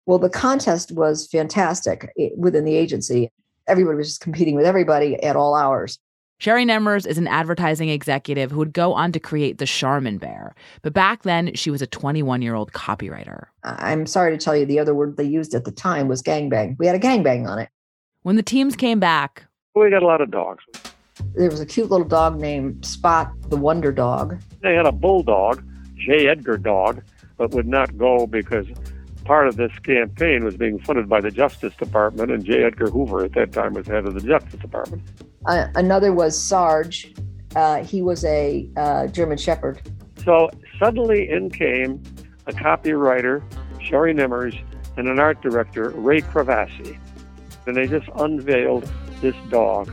Well, 0.08 0.18
the 0.18 0.30
contest 0.30 0.92
was 0.92 1.28
fantastic 1.28 2.12
within 2.36 2.66
the 2.66 2.76
agency. 2.76 3.30
Everybody 3.68 3.98
was 3.98 4.08
just 4.08 4.22
competing 4.22 4.56
with 4.56 4.66
everybody 4.66 5.22
at 5.22 5.36
all 5.36 5.54
hours. 5.54 6.00
Sherry 6.40 6.66
Nemmers 6.66 7.06
is 7.06 7.20
an 7.20 7.28
advertising 7.28 7.90
executive 7.90 8.50
who 8.50 8.58
would 8.58 8.74
go 8.74 8.94
on 8.94 9.12
to 9.12 9.20
create 9.20 9.60
the 9.60 9.66
Charmin 9.68 10.18
Bear. 10.18 10.56
But 10.82 10.94
back 10.94 11.24
then, 11.24 11.54
she 11.54 11.70
was 11.70 11.84
a 11.84 11.88
21 11.88 12.42
year 12.42 12.56
old 12.56 12.72
copywriter. 12.74 13.46
I'm 13.64 14.08
sorry 14.08 14.36
to 14.36 14.44
tell 14.44 14.56
you, 14.56 14.66
the 14.66 14.80
other 14.80 14.96
word 14.96 15.18
they 15.18 15.26
used 15.26 15.54
at 15.54 15.66
the 15.66 15.72
time 15.72 16.08
was 16.08 16.24
gangbang. 16.24 16.76
We 16.80 16.88
had 16.88 16.96
a 16.96 17.00
gangbang 17.00 17.48
on 17.48 17.60
it. 17.60 17.70
When 18.24 18.36
the 18.36 18.44
teams 18.44 18.76
came 18.76 19.00
back, 19.00 19.46
we 19.76 19.92
got 19.92 20.02
a 20.02 20.08
lot 20.08 20.22
of 20.22 20.32
dogs. 20.32 20.64
There 21.36 21.50
was 21.50 21.60
a 21.60 21.66
cute 21.66 21.90
little 21.90 22.08
dog 22.08 22.40
named 22.40 22.86
Spot 22.86 23.32
the 23.50 23.58
Wonder 23.58 23.92
Dog. 23.92 24.42
They 24.62 24.76
had 24.76 24.86
a 24.86 24.92
bulldog, 24.92 25.64
J. 25.96 26.28
Edgar 26.28 26.58
dog, 26.58 27.04
but 27.38 27.52
would 27.52 27.68
not 27.68 27.98
go 27.98 28.28
because 28.28 28.68
part 29.26 29.48
of 29.48 29.58
this 29.58 29.72
campaign 29.80 30.44
was 30.44 30.56
being 30.56 30.80
funded 30.80 31.10
by 31.10 31.20
the 31.20 31.32
Justice 31.32 31.74
Department, 31.76 32.32
and 32.32 32.46
J. 32.46 32.64
Edgar 32.64 32.90
Hoover 32.90 33.26
at 33.26 33.34
that 33.34 33.52
time 33.52 33.74
was 33.74 33.88
head 33.88 34.06
of 34.06 34.14
the 34.14 34.22
Justice 34.22 34.60
Department. 34.60 35.04
Uh, 35.46 35.68
another 35.76 36.14
was 36.14 36.42
Sarge. 36.42 37.14
Uh, 37.56 37.84
he 37.84 38.02
was 38.02 38.24
a 38.26 38.70
uh, 38.78 39.08
German 39.08 39.38
Shepherd. 39.38 39.82
So 40.24 40.50
suddenly 40.80 41.30
in 41.30 41.50
came 41.50 42.02
a 42.46 42.52
copywriter, 42.52 43.44
Sherry 43.82 44.14
Nemmers, 44.14 44.58
and 44.98 45.08
an 45.08 45.20
art 45.20 45.42
director, 45.42 45.90
Ray 45.90 46.22
Cravassi. 46.22 46.98
And 47.66 47.76
they 47.76 47.88
just 47.88 48.08
unveiled 48.16 48.90
this 49.22 49.36
dog, 49.50 49.92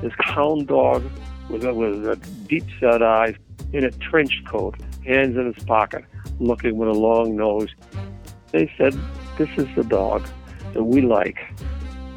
this 0.00 0.12
hound 0.18 0.68
dog 0.68 1.04
with 1.48 1.64
a, 1.64 1.72
with 1.72 2.06
a 2.06 2.16
deep 2.46 2.64
set 2.80 3.02
eyes 3.02 3.34
in 3.72 3.84
a 3.84 3.90
trench 3.90 4.42
coat, 4.46 4.76
hands 5.04 5.36
in 5.36 5.52
his 5.52 5.64
pocket, 5.64 6.04
looking 6.40 6.76
with 6.76 6.88
a 6.88 6.92
long 6.92 7.36
nose. 7.36 7.68
They 8.52 8.70
said, 8.76 8.98
This 9.36 9.48
is 9.56 9.66
the 9.76 9.84
dog 9.84 10.26
that 10.72 10.84
we 10.84 11.00
like 11.00 11.38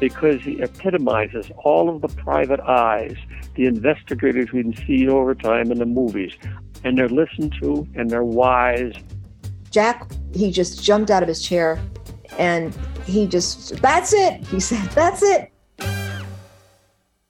because 0.02 0.42
he 0.42 0.60
epitomizes 0.60 1.48
all 1.58 1.88
of 1.88 2.02
the 2.02 2.08
private 2.08 2.58
eyes, 2.58 3.16
the 3.54 3.66
investigators 3.66 4.50
we 4.50 4.74
see 4.84 5.08
over 5.08 5.32
time 5.32 5.70
in 5.70 5.78
the 5.78 5.86
movies. 5.86 6.32
And 6.82 6.98
they're 6.98 7.08
listened 7.08 7.54
to 7.62 7.86
and 7.94 8.10
they're 8.10 8.24
wise. 8.24 8.94
Jack, 9.70 10.10
he 10.34 10.50
just 10.50 10.82
jumped 10.82 11.12
out 11.12 11.22
of 11.22 11.28
his 11.28 11.40
chair 11.40 11.80
and 12.36 12.76
he 13.06 13.28
just, 13.28 13.76
that's 13.76 14.12
it. 14.12 14.44
He 14.48 14.58
said, 14.58 14.90
that's 14.90 15.22
it. 15.22 15.51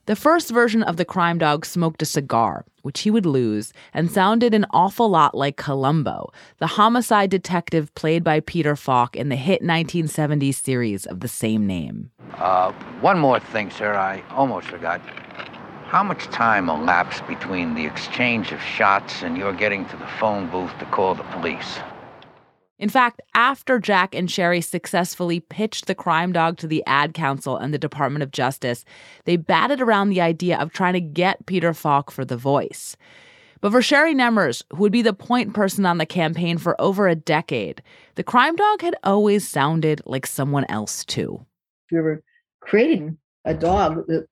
The 0.05 0.17
first 0.17 0.49
version 0.49 0.83
of 0.83 0.97
the 0.97 1.05
crime 1.05 1.37
dog 1.37 1.65
smoked 1.65 2.01
a 2.01 2.05
cigar, 2.05 2.65
which 2.81 2.99
he 2.99 3.09
would 3.09 3.25
lose, 3.25 3.71
and 3.93 4.11
sounded 4.11 4.53
an 4.53 4.65
awful 4.71 5.07
lot 5.07 5.33
like 5.33 5.55
Columbo, 5.55 6.29
the 6.57 6.67
homicide 6.67 7.29
detective 7.29 7.95
played 7.95 8.21
by 8.21 8.41
Peter 8.41 8.75
Falk 8.75 9.15
in 9.15 9.29
the 9.29 9.37
hit 9.37 9.61
1970s 9.61 10.55
series 10.55 11.05
of 11.05 11.21
the 11.21 11.29
same 11.29 11.65
name. 11.65 12.11
Uh, 12.33 12.73
one 12.99 13.17
more 13.17 13.39
thing, 13.39 13.71
sir, 13.71 13.93
I 13.93 14.21
almost 14.31 14.67
forgot. 14.67 14.99
How 15.85 16.03
much 16.03 16.25
time 16.25 16.69
elapsed 16.69 17.25
between 17.25 17.73
the 17.73 17.85
exchange 17.85 18.51
of 18.51 18.61
shots 18.61 19.23
and 19.23 19.37
your 19.37 19.53
getting 19.53 19.85
to 19.85 19.95
the 19.95 20.07
phone 20.19 20.49
booth 20.49 20.77
to 20.79 20.85
call 20.87 21.15
the 21.15 21.23
police? 21.23 21.79
In 22.83 22.89
fact, 22.89 23.21
after 23.33 23.79
Jack 23.79 24.13
and 24.13 24.29
Sherry 24.29 24.59
successfully 24.59 25.39
pitched 25.39 25.85
the 25.85 25.95
crime 25.95 26.33
dog 26.33 26.57
to 26.57 26.67
the 26.67 26.83
Ad 26.85 27.13
Council 27.13 27.55
and 27.55 27.73
the 27.73 27.77
Department 27.77 28.23
of 28.23 28.31
Justice, 28.31 28.83
they 29.23 29.37
batted 29.37 29.79
around 29.79 30.09
the 30.09 30.19
idea 30.19 30.59
of 30.59 30.73
trying 30.73 30.91
to 30.91 30.99
get 30.99 31.45
Peter 31.45 31.73
Falk 31.73 32.11
for 32.11 32.25
the 32.25 32.35
voice. 32.35 32.97
But 33.61 33.71
for 33.71 33.81
Sherry 33.81 34.13
Nemmers, 34.13 34.63
who 34.71 34.79
would 34.79 34.91
be 34.91 35.01
the 35.01 35.13
point 35.13 35.53
person 35.53 35.85
on 35.85 35.97
the 35.97 36.05
campaign 36.05 36.57
for 36.57 36.75
over 36.81 37.07
a 37.07 37.15
decade, 37.15 37.81
the 38.15 38.23
crime 38.23 38.57
dog 38.57 38.81
had 38.81 38.97
always 39.05 39.47
sounded 39.47 40.01
like 40.05 40.27
someone 40.27 40.65
else 40.67 41.05
too. 41.05 41.45
We 41.89 42.01
were 42.01 42.21
creating 42.59 43.17
a 43.45 43.53
dog 43.53 44.05
that 44.07 44.27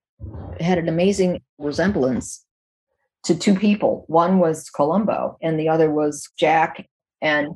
had 0.60 0.78
an 0.78 0.90
amazing 0.90 1.42
resemblance 1.58 2.46
to 3.24 3.34
two 3.34 3.56
people. 3.56 4.04
One 4.08 4.40
was 4.40 4.70
Columbo, 4.70 5.38
and 5.42 5.58
the 5.58 5.70
other 5.70 5.90
was 5.90 6.28
Jack. 6.38 6.86
And 7.22 7.56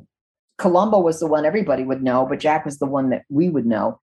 Columbo 0.57 0.99
was 0.99 1.19
the 1.19 1.27
one 1.27 1.45
everybody 1.45 1.83
would 1.83 2.03
know, 2.03 2.25
but 2.25 2.39
Jack 2.39 2.65
was 2.65 2.79
the 2.79 2.85
one 2.85 3.09
that 3.09 3.23
we 3.29 3.49
would 3.49 3.65
know. 3.65 3.99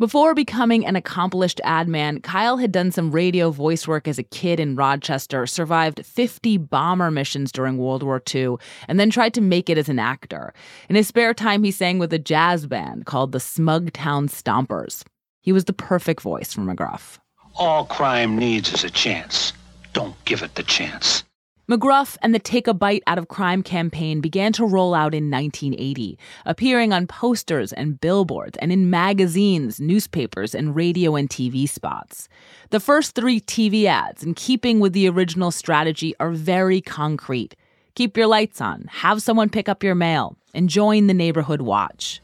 Before 0.00 0.34
becoming 0.34 0.84
an 0.84 0.96
accomplished 0.96 1.60
ad 1.62 1.86
man, 1.86 2.20
Kyle 2.20 2.56
had 2.56 2.72
done 2.72 2.90
some 2.90 3.12
radio 3.12 3.50
voice 3.52 3.86
work 3.86 4.08
as 4.08 4.18
a 4.18 4.24
kid 4.24 4.58
in 4.58 4.74
Rochester, 4.74 5.46
survived 5.46 6.04
50 6.04 6.58
bomber 6.58 7.12
missions 7.12 7.52
during 7.52 7.78
World 7.78 8.02
War 8.02 8.20
II, 8.34 8.56
and 8.88 8.98
then 8.98 9.08
tried 9.08 9.34
to 9.34 9.40
make 9.40 9.70
it 9.70 9.78
as 9.78 9.88
an 9.88 10.00
actor. 10.00 10.52
In 10.88 10.96
his 10.96 11.06
spare 11.06 11.32
time, 11.32 11.62
he 11.62 11.70
sang 11.70 12.00
with 12.00 12.12
a 12.12 12.18
jazz 12.18 12.66
band 12.66 13.06
called 13.06 13.30
the 13.30 13.38
Smugtown 13.38 14.26
Stompers. 14.26 15.04
He 15.42 15.52
was 15.52 15.66
the 15.66 15.72
perfect 15.72 16.22
voice 16.22 16.52
for 16.52 16.62
McGruff. 16.62 17.18
All 17.54 17.84
crime 17.84 18.36
needs 18.36 18.74
is 18.74 18.82
a 18.82 18.90
chance. 18.90 19.52
Don't 19.92 20.16
give 20.24 20.42
it 20.42 20.56
the 20.56 20.64
chance. 20.64 21.22
McGruff 21.66 22.18
and 22.20 22.34
the 22.34 22.38
Take 22.38 22.66
a 22.66 22.74
Bite 22.74 23.02
Out 23.06 23.16
of 23.16 23.28
Crime 23.28 23.62
campaign 23.62 24.20
began 24.20 24.52
to 24.52 24.66
roll 24.66 24.92
out 24.92 25.14
in 25.14 25.30
1980, 25.30 26.18
appearing 26.44 26.92
on 26.92 27.06
posters 27.06 27.72
and 27.72 27.98
billboards 27.98 28.58
and 28.58 28.70
in 28.70 28.90
magazines, 28.90 29.80
newspapers, 29.80 30.54
and 30.54 30.76
radio 30.76 31.16
and 31.16 31.30
TV 31.30 31.66
spots. 31.66 32.28
The 32.68 32.80
first 32.80 33.14
three 33.14 33.40
TV 33.40 33.86
ads, 33.86 34.22
in 34.22 34.34
keeping 34.34 34.78
with 34.78 34.92
the 34.92 35.08
original 35.08 35.50
strategy, 35.50 36.14
are 36.20 36.32
very 36.32 36.82
concrete. 36.82 37.56
Keep 37.94 38.18
your 38.18 38.26
lights 38.26 38.60
on, 38.60 38.84
have 38.90 39.22
someone 39.22 39.48
pick 39.48 39.66
up 39.66 39.82
your 39.82 39.94
mail, 39.94 40.36
and 40.52 40.68
join 40.68 41.06
the 41.06 41.14
neighborhood 41.14 41.62
watch. 41.62 42.20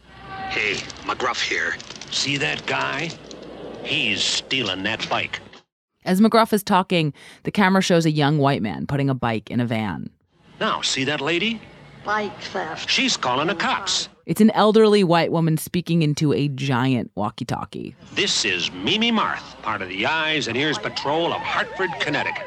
Hey, 0.51 0.75
McGruff 1.07 1.41
here. 1.41 1.77
See 2.11 2.37
that 2.37 2.67
guy? 2.67 3.11
He's 3.85 4.23
stealing 4.23 4.83
that 4.83 5.09
bike. 5.09 5.41
As 6.05 6.21
McGruff 6.21 6.53
is 6.53 6.63
talking, 6.63 7.13
the 7.43 7.51
camera 7.51 7.83
shows 7.83 8.07
a 8.07 8.11
young 8.11 8.39
white 8.39 8.63
man 8.63 8.87
putting 8.87 9.11
a 9.11 9.15
bike 9.15 9.51
in 9.51 9.61
a 9.61 9.67
van. 9.67 10.11
Now, 10.59 10.81
see 10.81 11.05
that 11.05 11.21
lady? 11.21 11.61
Bike 12.05 12.41
theft. 12.41 12.89
She's 12.89 13.17
calling 13.17 13.49
the 13.49 13.55
cops. 13.55 14.09
It's 14.25 14.41
an 14.41 14.51
elderly 14.53 15.05
white 15.05 15.31
woman 15.31 15.59
speaking 15.59 16.03
into 16.03 16.33
a 16.33 16.49
giant 16.49 17.11
walkie 17.15 17.45
talkie. 17.45 17.95
This 18.15 18.45
is 18.47 18.73
Mimi 18.73 19.13
Marth, 19.13 19.61
part 19.61 19.83
of 19.83 19.89
the 19.89 20.07
Eyes 20.07 20.49
and 20.49 20.57
Ears 20.57 20.79
Patrol 20.79 21.33
of 21.33 21.41
Hartford, 21.41 21.91
Connecticut. 22.01 22.47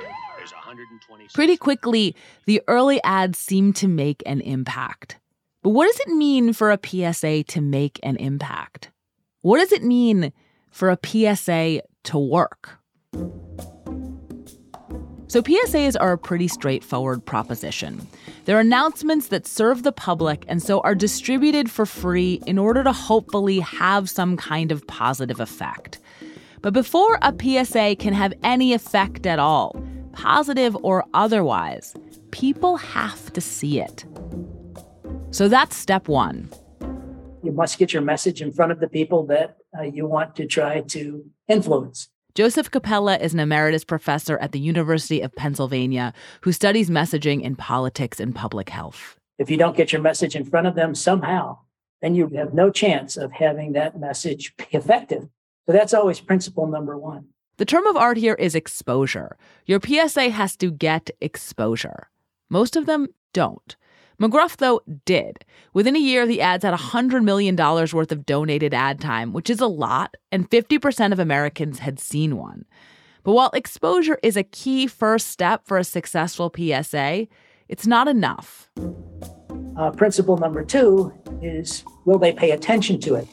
Pretty 1.33 1.57
quickly, 1.57 2.15
the 2.45 2.61
early 2.67 3.01
ads 3.03 3.37
seem 3.37 3.73
to 3.73 3.87
make 3.87 4.23
an 4.25 4.41
impact. 4.41 5.19
But 5.61 5.69
what 5.69 5.85
does 5.85 5.99
it 5.99 6.09
mean 6.09 6.53
for 6.53 6.71
a 6.71 6.79
PSA 6.83 7.43
to 7.43 7.61
make 7.61 7.99
an 8.01 8.15
impact? 8.17 8.89
What 9.41 9.59
does 9.59 9.71
it 9.71 9.83
mean 9.83 10.33
for 10.71 10.89
a 10.89 10.97
PSA 11.03 11.81
to 12.05 12.17
work? 12.17 12.79
So, 15.33 15.41
PSAs 15.41 15.95
are 15.99 16.11
a 16.11 16.17
pretty 16.19 16.47
straightforward 16.47 17.25
proposition. 17.25 18.07
They're 18.45 18.59
announcements 18.59 19.29
that 19.29 19.47
serve 19.47 19.81
the 19.81 19.91
public 19.91 20.45
and 20.47 20.61
so 20.61 20.79
are 20.81 20.93
distributed 20.93 21.71
for 21.71 21.87
free 21.87 22.39
in 22.45 22.59
order 22.59 22.83
to 22.83 22.91
hopefully 22.91 23.59
have 23.61 24.11
some 24.11 24.37
kind 24.37 24.71
of 24.71 24.85
positive 24.85 25.39
effect. 25.39 25.97
But 26.61 26.75
before 26.75 27.17
a 27.23 27.33
PSA 27.33 27.95
can 27.95 28.13
have 28.13 28.35
any 28.43 28.73
effect 28.75 29.25
at 29.25 29.39
all, 29.39 29.83
positive 30.11 30.77
or 30.83 31.03
otherwise, 31.15 31.95
people 32.29 32.77
have 32.77 33.33
to 33.33 33.41
see 33.41 33.79
it. 33.79 34.05
So 35.31 35.47
that's 35.47 35.75
step 35.75 36.07
one. 36.07 36.51
You 37.41 37.53
must 37.53 37.79
get 37.79 37.91
your 37.91 38.03
message 38.03 38.43
in 38.43 38.51
front 38.51 38.71
of 38.71 38.79
the 38.79 38.87
people 38.87 39.25
that 39.25 39.57
uh, 39.75 39.81
you 39.81 40.05
want 40.05 40.35
to 40.35 40.45
try 40.45 40.81
to 40.89 41.25
influence. 41.47 42.09
Joseph 42.35 42.71
Cappella 42.71 43.17
is 43.17 43.35
an 43.35 43.39
emeritus 43.39 43.83
professor 43.83 44.39
at 44.39 44.53
the 44.53 44.59
University 44.59 45.21
of 45.21 45.35
Pennsylvania 45.35 46.11
who 46.41 46.51
studies 46.51 46.89
messaging 46.89 47.43
in 47.43 47.55
politics 47.55 48.19
and 48.19 48.33
public 48.33 48.69
health. 48.69 49.19
If 49.37 49.51
you 49.51 49.57
don't 49.57 49.77
get 49.77 49.91
your 49.91 50.01
message 50.01 50.35
in 50.35 50.43
front 50.43 50.65
of 50.65 50.73
them 50.73 50.95
somehow, 50.95 51.59
then 52.01 52.15
you 52.15 52.27
have 52.29 52.55
no 52.55 52.71
chance 52.71 53.17
of 53.17 53.31
having 53.31 53.73
that 53.73 53.99
message 53.99 54.55
be 54.57 54.65
effective. 54.71 55.29
So 55.67 55.73
that's 55.73 55.93
always 55.93 56.19
principle 56.19 56.65
number 56.65 56.97
one. 56.97 57.27
The 57.57 57.65
term 57.65 57.85
of 57.85 57.95
art 57.95 58.17
here 58.17 58.33
is 58.33 58.55
exposure. 58.55 59.37
Your 59.67 59.79
PSA 59.79 60.31
has 60.31 60.57
to 60.57 60.71
get 60.71 61.11
exposure. 61.21 62.09
Most 62.49 62.75
of 62.75 62.87
them 62.87 63.09
don't. 63.33 63.75
McGruff, 64.23 64.55
though, 64.55 64.81
did. 65.03 65.43
Within 65.73 65.97
a 65.97 65.99
year, 65.99 66.25
the 66.25 66.39
ads 66.39 66.63
had 66.63 66.73
$100 66.73 67.25
million 67.25 67.57
worth 67.57 68.09
of 68.09 68.25
donated 68.25 68.73
ad 68.73 69.01
time, 69.01 69.33
which 69.33 69.49
is 69.49 69.59
a 69.59 69.67
lot, 69.67 70.15
and 70.31 70.49
50% 70.49 71.11
of 71.11 71.19
Americans 71.19 71.79
had 71.79 71.99
seen 71.99 72.37
one. 72.37 72.63
But 73.23 73.33
while 73.33 73.51
exposure 73.53 74.19
is 74.23 74.37
a 74.37 74.43
key 74.43 74.87
first 74.87 75.27
step 75.27 75.65
for 75.65 75.77
a 75.77 75.83
successful 75.83 76.49
PSA, 76.55 77.27
it's 77.67 77.85
not 77.85 78.07
enough. 78.07 78.69
uh, 79.75 79.91
principle 79.91 80.37
number 80.37 80.63
two 80.63 81.11
is 81.41 81.83
will 82.05 82.19
they 82.19 82.31
pay 82.31 82.51
attention 82.51 83.01
to 83.01 83.15
it? 83.15 83.27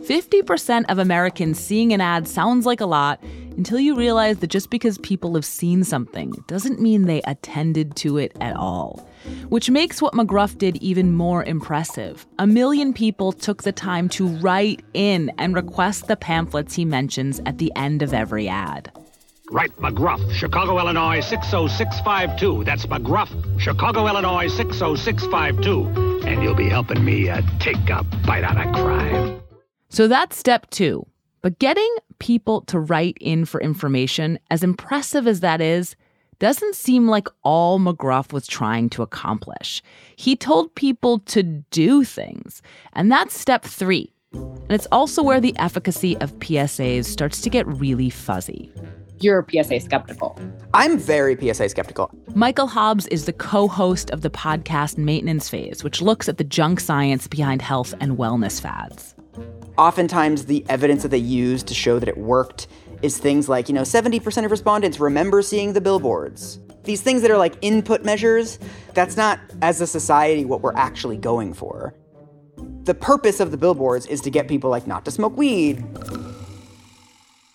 50% 0.00 0.86
of 0.88 0.98
Americans 0.98 1.60
seeing 1.60 1.92
an 1.92 2.00
ad 2.00 2.26
sounds 2.26 2.66
like 2.66 2.80
a 2.80 2.86
lot 2.86 3.22
until 3.56 3.78
you 3.78 3.94
realize 3.94 4.38
that 4.38 4.48
just 4.48 4.70
because 4.70 4.98
people 4.98 5.34
have 5.34 5.44
seen 5.44 5.84
something 5.84 6.32
doesn't 6.48 6.80
mean 6.80 7.02
they 7.02 7.22
attended 7.22 7.94
to 7.96 8.18
it 8.18 8.36
at 8.40 8.56
all. 8.56 9.08
Which 9.48 9.70
makes 9.70 10.02
what 10.02 10.14
McGruff 10.14 10.58
did 10.58 10.76
even 10.76 11.12
more 11.12 11.44
impressive. 11.44 12.26
A 12.38 12.46
million 12.46 12.92
people 12.92 13.32
took 13.32 13.62
the 13.62 13.72
time 13.72 14.08
to 14.10 14.26
write 14.26 14.84
in 14.94 15.30
and 15.38 15.54
request 15.54 16.08
the 16.08 16.16
pamphlets 16.16 16.74
he 16.74 16.84
mentions 16.84 17.40
at 17.46 17.58
the 17.58 17.72
end 17.76 18.02
of 18.02 18.12
every 18.12 18.48
ad. 18.48 18.90
Write 19.50 19.76
McGruff, 19.76 20.32
Chicago, 20.32 20.76
Illinois 20.78 21.20
60652. 21.20 22.64
That's 22.64 22.86
McGruff, 22.86 23.60
Chicago, 23.60 24.08
Illinois 24.08 24.48
60652. 24.48 26.26
And 26.26 26.42
you'll 26.42 26.56
be 26.56 26.68
helping 26.68 27.04
me 27.04 27.28
uh, 27.28 27.42
take 27.60 27.88
a 27.88 28.02
bite 28.26 28.42
out 28.42 28.58
of 28.58 28.74
crime. 28.74 29.40
So 29.88 30.08
that's 30.08 30.36
step 30.36 30.68
two. 30.70 31.06
But 31.42 31.60
getting 31.60 31.94
people 32.18 32.62
to 32.62 32.80
write 32.80 33.18
in 33.20 33.44
for 33.44 33.60
information, 33.60 34.40
as 34.50 34.64
impressive 34.64 35.28
as 35.28 35.40
that 35.40 35.60
is, 35.60 35.94
doesn't 36.38 36.74
seem 36.74 37.08
like 37.08 37.28
all 37.42 37.78
McGruff 37.78 38.32
was 38.32 38.46
trying 38.46 38.90
to 38.90 39.02
accomplish. 39.02 39.82
He 40.16 40.36
told 40.36 40.74
people 40.74 41.20
to 41.20 41.42
do 41.42 42.04
things, 42.04 42.62
and 42.92 43.10
that's 43.10 43.38
step 43.38 43.64
three. 43.64 44.12
And 44.32 44.70
it's 44.70 44.88
also 44.92 45.22
where 45.22 45.40
the 45.40 45.56
efficacy 45.58 46.16
of 46.18 46.32
PSAs 46.40 47.06
starts 47.06 47.40
to 47.40 47.50
get 47.50 47.66
really 47.66 48.10
fuzzy. 48.10 48.72
You're 49.18 49.46
PSA 49.50 49.80
skeptical. 49.80 50.38
I'm 50.74 50.98
very 50.98 51.36
PSA 51.40 51.70
skeptical. 51.70 52.10
Michael 52.34 52.66
Hobbs 52.66 53.06
is 53.06 53.24
the 53.24 53.32
co 53.32 53.66
host 53.66 54.10
of 54.10 54.20
the 54.20 54.28
podcast 54.28 54.98
Maintenance 54.98 55.48
Phase, 55.48 55.82
which 55.82 56.02
looks 56.02 56.28
at 56.28 56.36
the 56.36 56.44
junk 56.44 56.80
science 56.80 57.26
behind 57.26 57.62
health 57.62 57.94
and 58.00 58.18
wellness 58.18 58.60
fads. 58.60 59.14
Oftentimes, 59.78 60.46
the 60.46 60.64
evidence 60.68 61.02
that 61.02 61.08
they 61.08 61.18
use 61.18 61.62
to 61.62 61.74
show 61.74 61.98
that 61.98 62.08
it 62.08 62.18
worked 62.18 62.66
is 63.06 63.16
things 63.16 63.48
like, 63.48 63.68
you 63.68 63.74
know, 63.74 63.82
70% 63.82 64.44
of 64.44 64.50
respondents 64.50 65.00
remember 65.00 65.40
seeing 65.40 65.72
the 65.72 65.80
billboards. 65.80 66.60
These 66.82 67.00
things 67.00 67.22
that 67.22 67.30
are 67.30 67.38
like 67.38 67.54
input 67.62 68.04
measures, 68.04 68.58
that's 68.92 69.16
not, 69.16 69.40
as 69.62 69.80
a 69.80 69.86
society, 69.86 70.44
what 70.44 70.60
we're 70.60 70.74
actually 70.74 71.16
going 71.16 71.54
for. 71.54 71.94
The 72.82 72.94
purpose 72.94 73.40
of 73.40 73.50
the 73.50 73.56
billboards 73.56 74.06
is 74.06 74.20
to 74.20 74.30
get 74.30 74.48
people 74.48 74.70
like 74.70 74.86
not 74.86 75.04
to 75.06 75.10
smoke 75.10 75.36
weed. 75.36 75.84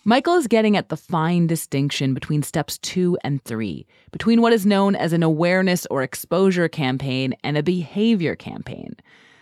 Michael 0.04 0.34
is 0.34 0.48
getting 0.48 0.76
at 0.76 0.90
the 0.90 0.98
fine 0.98 1.46
distinction 1.46 2.16
between 2.16 2.42
steps 2.42 2.80
two 2.80 3.18
and 3.24 3.44
three, 3.44 3.86
between 4.12 4.42
what 4.42 4.52
is 4.52 4.66
known 4.66 4.96
as 4.96 5.14
an 5.14 5.22
awareness 5.22 5.86
or 5.92 6.02
exposure 6.02 6.68
campaign 6.68 7.36
and 7.44 7.56
a 7.56 7.64
behavior 7.64 8.36
campaign. 8.36 8.96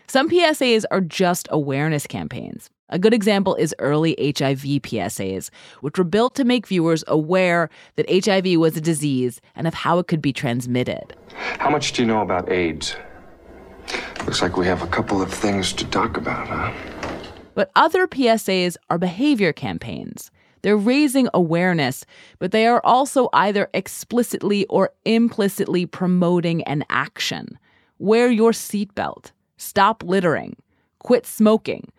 Some 0.08 0.30
PSAs 0.30 0.84
are 0.92 1.02
just 1.02 1.48
awareness 1.50 2.08
campaigns. 2.08 2.70
A 2.92 2.98
good 2.98 3.14
example 3.14 3.54
is 3.56 3.76
early 3.78 4.16
HIV 4.20 4.82
PSAs, 4.82 5.52
which 5.82 5.98
were 5.98 6.04
built 6.04 6.34
to 6.36 6.44
make 6.44 6.66
viewers 6.66 7.04
aware 7.08 7.70
that 7.98 8.10
HIV 8.10 8.60
was 8.60 8.76
a 8.76 8.82
disease 8.82 9.42
and 9.56 9.68
of 9.68 9.76
how 9.76 10.00
it 10.00 10.08
could 10.08 10.22
be 10.22 10.34
transmitted. 10.34 11.16
How 11.34 11.70
much 11.70 11.94
do 11.94 12.02
you 12.02 12.08
know 12.08 12.22
about 12.22 12.52
AIDS? 12.52 12.96
Looks 14.26 14.42
like 14.42 14.58
we 14.58 14.66
have 14.66 14.82
a 14.82 14.88
couple 14.88 15.22
of 15.22 15.32
things 15.32 15.72
to 15.74 15.86
talk 15.86 16.18
about, 16.18 16.48
huh? 16.48 16.74
But 17.54 17.70
other 17.76 18.08
PSAs 18.08 18.76
are 18.90 18.98
behavior 18.98 19.54
campaigns. 19.54 20.32
They're 20.62 20.78
raising 20.78 21.30
awareness, 21.34 22.06
but 22.40 22.52
they 22.52 22.66
are 22.66 22.82
also 22.84 23.30
either 23.34 23.70
explicitly 23.74 24.66
or 24.66 24.92
implicitly 25.06 25.86
promoting 25.86 26.64
an 26.64 26.84
action. 26.90 27.58
Wear 28.00 28.32
your 28.32 28.52
seatbelt 28.52 29.32
stop 29.58 30.04
littering, 30.04 30.56
quit 31.00 31.26
smoking, 31.26 31.92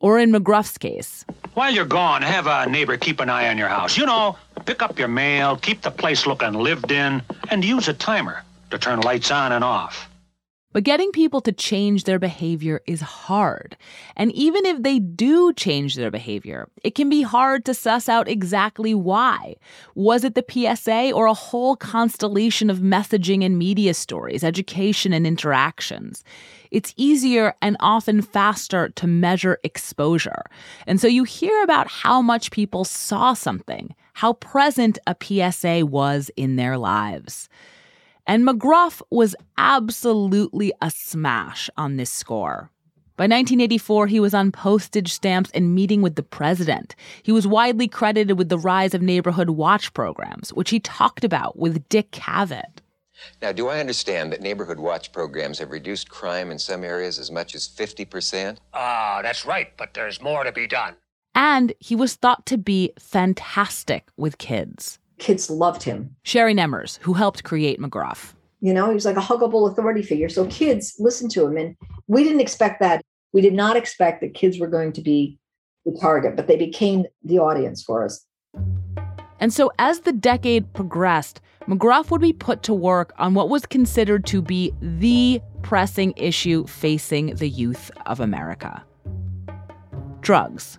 or 0.00 0.18
in 0.18 0.32
McGruff's 0.32 0.78
case. 0.78 1.24
While 1.54 1.72
you're 1.72 1.84
gone, 1.84 2.22
have 2.22 2.46
a 2.46 2.70
neighbor 2.70 2.96
keep 2.96 3.20
an 3.20 3.28
eye 3.28 3.48
on 3.48 3.58
your 3.58 3.68
house. 3.68 3.96
You 3.96 4.06
know, 4.06 4.36
pick 4.64 4.82
up 4.82 4.98
your 4.98 5.08
mail, 5.08 5.56
keep 5.56 5.82
the 5.82 5.90
place 5.90 6.26
looking 6.26 6.52
lived 6.52 6.92
in, 6.92 7.22
and 7.50 7.64
use 7.64 7.88
a 7.88 7.94
timer 7.94 8.42
to 8.70 8.78
turn 8.78 9.00
lights 9.00 9.30
on 9.30 9.52
and 9.52 9.64
off. 9.64 10.08
But 10.70 10.84
getting 10.84 11.10
people 11.12 11.40
to 11.40 11.50
change 11.50 12.04
their 12.04 12.18
behavior 12.18 12.82
is 12.86 13.00
hard. 13.00 13.76
And 14.16 14.30
even 14.32 14.66
if 14.66 14.82
they 14.82 14.98
do 14.98 15.52
change 15.54 15.94
their 15.94 16.10
behavior, 16.10 16.68
it 16.84 16.94
can 16.94 17.08
be 17.08 17.22
hard 17.22 17.64
to 17.64 17.74
suss 17.74 18.06
out 18.06 18.28
exactly 18.28 18.94
why. 18.94 19.54
Was 19.94 20.24
it 20.24 20.34
the 20.34 20.44
PSA 20.48 21.10
or 21.12 21.24
a 21.26 21.34
whole 21.34 21.74
constellation 21.74 22.68
of 22.68 22.78
messaging 22.78 23.44
and 23.44 23.58
media 23.58 23.94
stories, 23.94 24.44
education 24.44 25.14
and 25.14 25.26
interactions? 25.26 26.22
It's 26.70 26.94
easier 26.96 27.54
and 27.62 27.76
often 27.80 28.22
faster 28.22 28.88
to 28.90 29.06
measure 29.06 29.58
exposure. 29.64 30.44
And 30.86 31.00
so 31.00 31.06
you 31.08 31.24
hear 31.24 31.62
about 31.62 31.88
how 31.88 32.22
much 32.22 32.50
people 32.50 32.84
saw 32.84 33.34
something, 33.34 33.94
how 34.14 34.34
present 34.34 34.98
a 35.06 35.16
PSA 35.20 35.86
was 35.86 36.30
in 36.36 36.56
their 36.56 36.78
lives. 36.78 37.48
And 38.26 38.46
McGruff 38.46 39.00
was 39.10 39.34
absolutely 39.56 40.72
a 40.82 40.90
smash 40.90 41.70
on 41.76 41.96
this 41.96 42.10
score. 42.10 42.70
By 43.16 43.24
1984, 43.24 44.06
he 44.06 44.20
was 44.20 44.32
on 44.32 44.52
postage 44.52 45.12
stamps 45.12 45.50
and 45.52 45.74
meeting 45.74 46.02
with 46.02 46.14
the 46.14 46.22
president. 46.22 46.94
He 47.24 47.32
was 47.32 47.48
widely 47.48 47.88
credited 47.88 48.38
with 48.38 48.48
the 48.48 48.58
rise 48.58 48.94
of 48.94 49.02
neighborhood 49.02 49.50
watch 49.50 49.92
programs, 49.92 50.52
which 50.52 50.70
he 50.70 50.78
talked 50.78 51.24
about 51.24 51.58
with 51.58 51.88
Dick 51.88 52.12
Cavett. 52.12 52.80
Now, 53.42 53.52
do 53.52 53.68
I 53.68 53.80
understand 53.80 54.32
that 54.32 54.40
neighborhood 54.40 54.78
watch 54.78 55.12
programs 55.12 55.58
have 55.58 55.70
reduced 55.70 56.08
crime 56.08 56.50
in 56.50 56.58
some 56.58 56.84
areas 56.84 57.18
as 57.18 57.30
much 57.30 57.54
as 57.54 57.68
50%? 57.68 58.58
Ah, 58.74 59.18
uh, 59.18 59.22
that's 59.22 59.44
right, 59.44 59.76
but 59.76 59.94
there's 59.94 60.20
more 60.22 60.44
to 60.44 60.52
be 60.52 60.66
done. 60.66 60.94
And 61.34 61.72
he 61.78 61.94
was 61.94 62.14
thought 62.14 62.46
to 62.46 62.58
be 62.58 62.92
fantastic 62.98 64.08
with 64.16 64.38
kids 64.38 64.98
kids 65.18 65.50
loved 65.50 65.82
him. 65.82 66.16
Sherry 66.22 66.54
Nemmers, 66.54 66.98
who 67.02 67.12
helped 67.12 67.44
create 67.44 67.80
McGruff. 67.80 68.34
You 68.60 68.72
know, 68.72 68.88
he 68.88 68.94
was 68.94 69.04
like 69.04 69.16
a 69.16 69.20
huggable 69.20 69.70
authority 69.70 70.02
figure. 70.02 70.28
So 70.28 70.46
kids 70.46 70.94
listened 70.98 71.30
to 71.32 71.46
him. 71.46 71.56
And 71.56 71.76
we 72.06 72.24
didn't 72.24 72.40
expect 72.40 72.80
that. 72.80 73.02
We 73.32 73.40
did 73.40 73.54
not 73.54 73.76
expect 73.76 74.20
that 74.22 74.34
kids 74.34 74.58
were 74.58 74.66
going 74.66 74.92
to 74.92 75.02
be 75.02 75.38
the 75.84 75.96
target, 76.00 76.34
but 76.34 76.46
they 76.46 76.56
became 76.56 77.04
the 77.22 77.38
audience 77.38 77.82
for 77.82 78.04
us. 78.04 78.24
And 79.38 79.52
so 79.52 79.70
as 79.78 80.00
the 80.00 80.12
decade 80.12 80.72
progressed, 80.72 81.40
McGruff 81.68 82.10
would 82.10 82.22
be 82.22 82.32
put 82.32 82.62
to 82.62 82.72
work 82.72 83.12
on 83.18 83.34
what 83.34 83.50
was 83.50 83.66
considered 83.66 84.24
to 84.26 84.40
be 84.40 84.72
the 84.80 85.42
pressing 85.60 86.14
issue 86.16 86.66
facing 86.66 87.34
the 87.36 87.48
youth 87.48 87.90
of 88.06 88.20
America 88.20 88.82
drugs. 90.22 90.78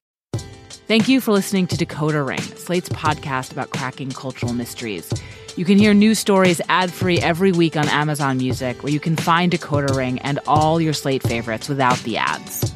Thank 0.91 1.07
you 1.07 1.21
for 1.21 1.31
listening 1.31 1.67
to 1.67 1.77
Decoder 1.77 2.27
Ring, 2.27 2.41
Slate's 2.41 2.89
podcast 2.89 3.53
about 3.53 3.69
cracking 3.69 4.11
cultural 4.11 4.51
mysteries. 4.51 5.09
You 5.55 5.63
can 5.63 5.77
hear 5.77 5.93
new 5.93 6.13
stories 6.13 6.59
ad 6.67 6.91
free 6.91 7.17
every 7.19 7.53
week 7.53 7.77
on 7.77 7.87
Amazon 7.87 8.35
Music, 8.35 8.83
where 8.83 8.91
you 8.91 8.99
can 8.99 9.15
find 9.15 9.53
Decoder 9.53 9.95
Ring 9.95 10.19
and 10.19 10.37
all 10.47 10.81
your 10.81 10.91
Slate 10.91 11.23
favorites 11.23 11.69
without 11.69 11.97
the 11.99 12.17
ads. 12.17 12.73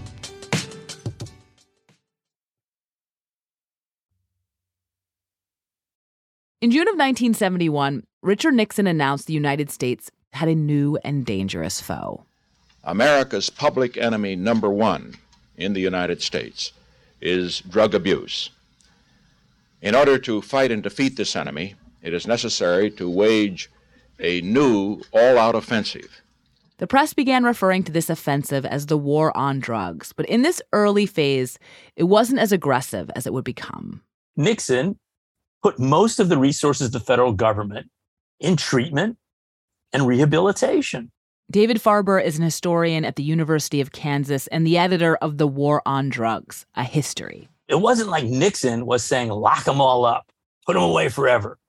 In 6.61 6.71
June 6.71 6.87
of 6.87 6.95
1971, 6.95 8.03
Richard 8.21 8.53
Nixon 8.53 8.87
announced 8.87 9.27
the 9.27 9.33
United 9.33 9.69
States 9.69 10.09
had 10.31 10.47
a 10.47 10.55
new 10.55 10.97
and 11.03 11.25
dangerous 11.25 11.81
foe. 11.81 12.23
America's 12.85 13.49
public 13.49 13.97
enemy 13.97 14.37
number 14.37 14.69
one 14.69 15.15
in 15.57 15.73
the 15.73 15.81
United 15.81 16.21
States 16.21 16.71
is 17.21 17.61
drug 17.61 17.93
abuse. 17.93 18.49
In 19.81 19.95
order 19.95 20.17
to 20.19 20.41
fight 20.41 20.71
and 20.71 20.81
defeat 20.81 21.15
this 21.15 21.35
enemy, 21.35 21.75
it 22.01 22.13
is 22.13 22.27
necessary 22.27 22.89
to 22.91 23.09
wage 23.09 23.69
a 24.19 24.41
new 24.41 25.01
all 25.11 25.37
out 25.37 25.55
offensive. 25.55 26.21
The 26.77 26.87
press 26.87 27.13
began 27.13 27.43
referring 27.43 27.83
to 27.83 27.91
this 27.91 28.09
offensive 28.09 28.65
as 28.65 28.87
the 28.87 28.97
war 28.97 29.35
on 29.35 29.59
drugs, 29.59 30.11
but 30.11 30.25
in 30.25 30.41
this 30.41 30.61
early 30.73 31.05
phase, 31.05 31.57
it 31.95 32.03
wasn't 32.03 32.39
as 32.39 32.51
aggressive 32.51 33.09
as 33.15 33.25
it 33.25 33.33
would 33.33 33.45
become. 33.45 34.01
Nixon 34.35 34.99
put 35.63 35.79
most 35.79 36.19
of 36.19 36.29
the 36.29 36.37
resources 36.37 36.87
of 36.87 36.93
the 36.93 36.99
federal 36.99 37.31
government 37.31 37.89
in 38.39 38.57
treatment 38.57 39.17
and 39.93 40.05
rehabilitation. 40.05 41.11
David 41.51 41.77
Farber 41.77 42.21
is 42.21 42.39
an 42.39 42.43
historian 42.43 43.05
at 43.05 43.17
the 43.17 43.23
University 43.23 43.79
of 43.79 43.91
Kansas 43.91 44.47
and 44.47 44.65
the 44.65 44.79
editor 44.79 45.15
of 45.17 45.37
The 45.37 45.45
War 45.45 45.83
on 45.85 46.09
Drugs, 46.09 46.65
a 46.75 46.83
history. 46.83 47.47
It 47.67 47.75
wasn't 47.75 48.09
like 48.09 48.23
Nixon 48.25 48.87
was 48.87 49.03
saying, 49.03 49.29
lock 49.29 49.63
them 49.63 49.79
all 49.79 50.05
up, 50.05 50.31
put 50.65 50.73
them 50.73 50.81
away 50.81 51.07
forever. 51.09 51.59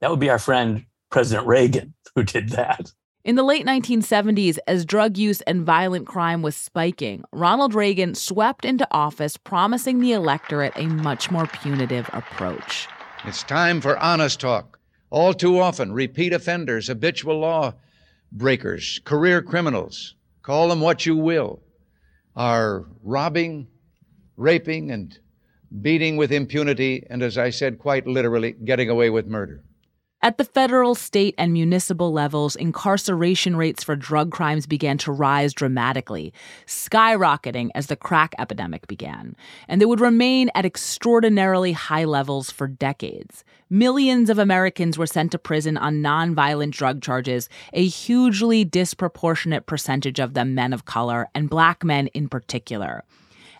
That 0.00 0.10
would 0.10 0.20
be 0.20 0.30
our 0.30 0.38
friend 0.38 0.86
President 1.10 1.46
Reagan 1.46 1.92
who 2.14 2.22
did 2.22 2.50
that. 2.50 2.92
In 3.24 3.36
the 3.36 3.42
late 3.42 3.66
1970s, 3.66 4.56
as 4.66 4.86
drug 4.86 5.18
use 5.18 5.42
and 5.42 5.66
violent 5.66 6.06
crime 6.06 6.40
was 6.40 6.56
spiking, 6.56 7.22
Ronald 7.30 7.74
Reagan 7.74 8.14
swept 8.14 8.64
into 8.64 8.88
office 8.90 9.36
promising 9.36 10.00
the 10.00 10.12
electorate 10.12 10.72
a 10.76 10.86
much 10.86 11.30
more 11.30 11.46
punitive 11.46 12.08
approach. 12.14 12.88
It's 13.26 13.42
time 13.42 13.82
for 13.82 13.98
honest 13.98 14.40
talk. 14.40 14.78
All 15.10 15.34
too 15.34 15.60
often, 15.60 15.92
repeat 15.92 16.32
offenders, 16.32 16.86
habitual 16.86 17.38
law 17.38 17.74
breakers, 18.32 19.00
career 19.04 19.42
criminals, 19.42 20.14
call 20.42 20.68
them 20.68 20.80
what 20.80 21.06
you 21.06 21.16
will, 21.16 21.62
are 22.34 22.86
robbing, 23.02 23.68
raping, 24.36 24.90
and 24.90 25.18
beating 25.80 26.16
with 26.16 26.32
impunity, 26.32 27.04
and 27.08 27.22
as 27.22 27.38
I 27.38 27.50
said, 27.50 27.78
quite 27.78 28.06
literally, 28.06 28.52
getting 28.52 28.88
away 28.88 29.10
with 29.10 29.26
murder. 29.26 29.62
At 30.26 30.38
the 30.38 30.44
federal, 30.44 30.96
state, 30.96 31.36
and 31.38 31.52
municipal 31.52 32.12
levels, 32.12 32.56
incarceration 32.56 33.54
rates 33.54 33.84
for 33.84 33.94
drug 33.94 34.32
crimes 34.32 34.66
began 34.66 34.98
to 34.98 35.12
rise 35.12 35.54
dramatically, 35.54 36.32
skyrocketing 36.66 37.68
as 37.76 37.86
the 37.86 37.94
crack 37.94 38.34
epidemic 38.36 38.88
began. 38.88 39.36
And 39.68 39.80
they 39.80 39.84
would 39.84 40.00
remain 40.00 40.50
at 40.56 40.66
extraordinarily 40.66 41.70
high 41.70 42.06
levels 42.06 42.50
for 42.50 42.66
decades. 42.66 43.44
Millions 43.70 44.28
of 44.28 44.40
Americans 44.40 44.98
were 44.98 45.06
sent 45.06 45.30
to 45.30 45.38
prison 45.38 45.76
on 45.76 46.02
nonviolent 46.02 46.72
drug 46.72 47.02
charges, 47.02 47.48
a 47.72 47.86
hugely 47.86 48.64
disproportionate 48.64 49.66
percentage 49.66 50.18
of 50.18 50.34
them 50.34 50.56
men 50.56 50.72
of 50.72 50.86
color, 50.86 51.28
and 51.36 51.48
black 51.48 51.84
men 51.84 52.08
in 52.08 52.28
particular. 52.28 53.04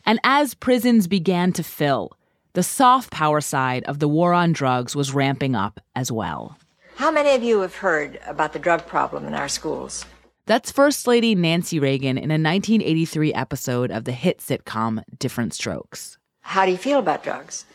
And 0.05 0.19
as 0.25 0.55
prisons 0.55 1.07
began 1.07 1.53
to 1.53 1.63
fill, 1.63 2.17
the 2.57 2.63
soft 2.63 3.11
power 3.11 3.43
side 3.43 3.85
of 3.85 3.99
the 3.99 4.09
war 4.09 4.33
on 4.33 4.51
drugs 4.51 4.97
was 4.97 5.13
ramping 5.13 5.55
up 5.55 5.79
as 5.95 6.11
well. 6.11 6.57
How 6.95 7.11
many 7.11 7.35
of 7.35 7.43
you 7.43 7.61
have 7.61 7.75
heard 7.75 8.19
about 8.27 8.55
the 8.55 8.59
drug 8.59 8.87
problem 8.87 9.27
in 9.27 9.35
our 9.35 9.47
schools? 9.47 10.07
That's 10.47 10.73
First 10.73 11.07
Lady 11.07 11.35
Nancy 11.35 11.79
Reagan 11.79 12.17
in 12.17 12.31
a 12.31 12.41
1983 12.41 13.35
episode 13.35 13.91
of 13.91 14.05
the 14.05 14.13
hit 14.13 14.39
sitcom 14.39 15.03
Diff'rent 15.19 15.53
Strokes. 15.53 16.17
How 16.41 16.65
do 16.65 16.73
you 16.73 16.79
feel 16.79 16.99
about 16.99 17.23
drugs? 17.23 17.67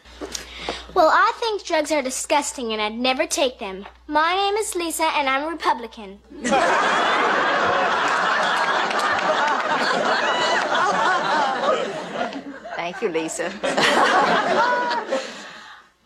Well, 0.96 1.12
I 1.14 1.32
think 1.36 1.64
drugs 1.64 1.92
are 1.92 2.02
disgusting 2.02 2.74
and 2.74 2.82
I'd 2.82 2.96
never 2.96 3.28
take 3.28 3.60
them. 3.60 3.86
My 4.08 4.34
name 4.34 4.56
is 4.56 4.74
Lisa 4.74 5.04
and 5.16 5.30
I'm 5.30 5.44
a 5.44 5.52
Republican. 5.52 6.18
Thank 12.92 13.04
you, 13.04 13.22
Lisa. 13.22 13.46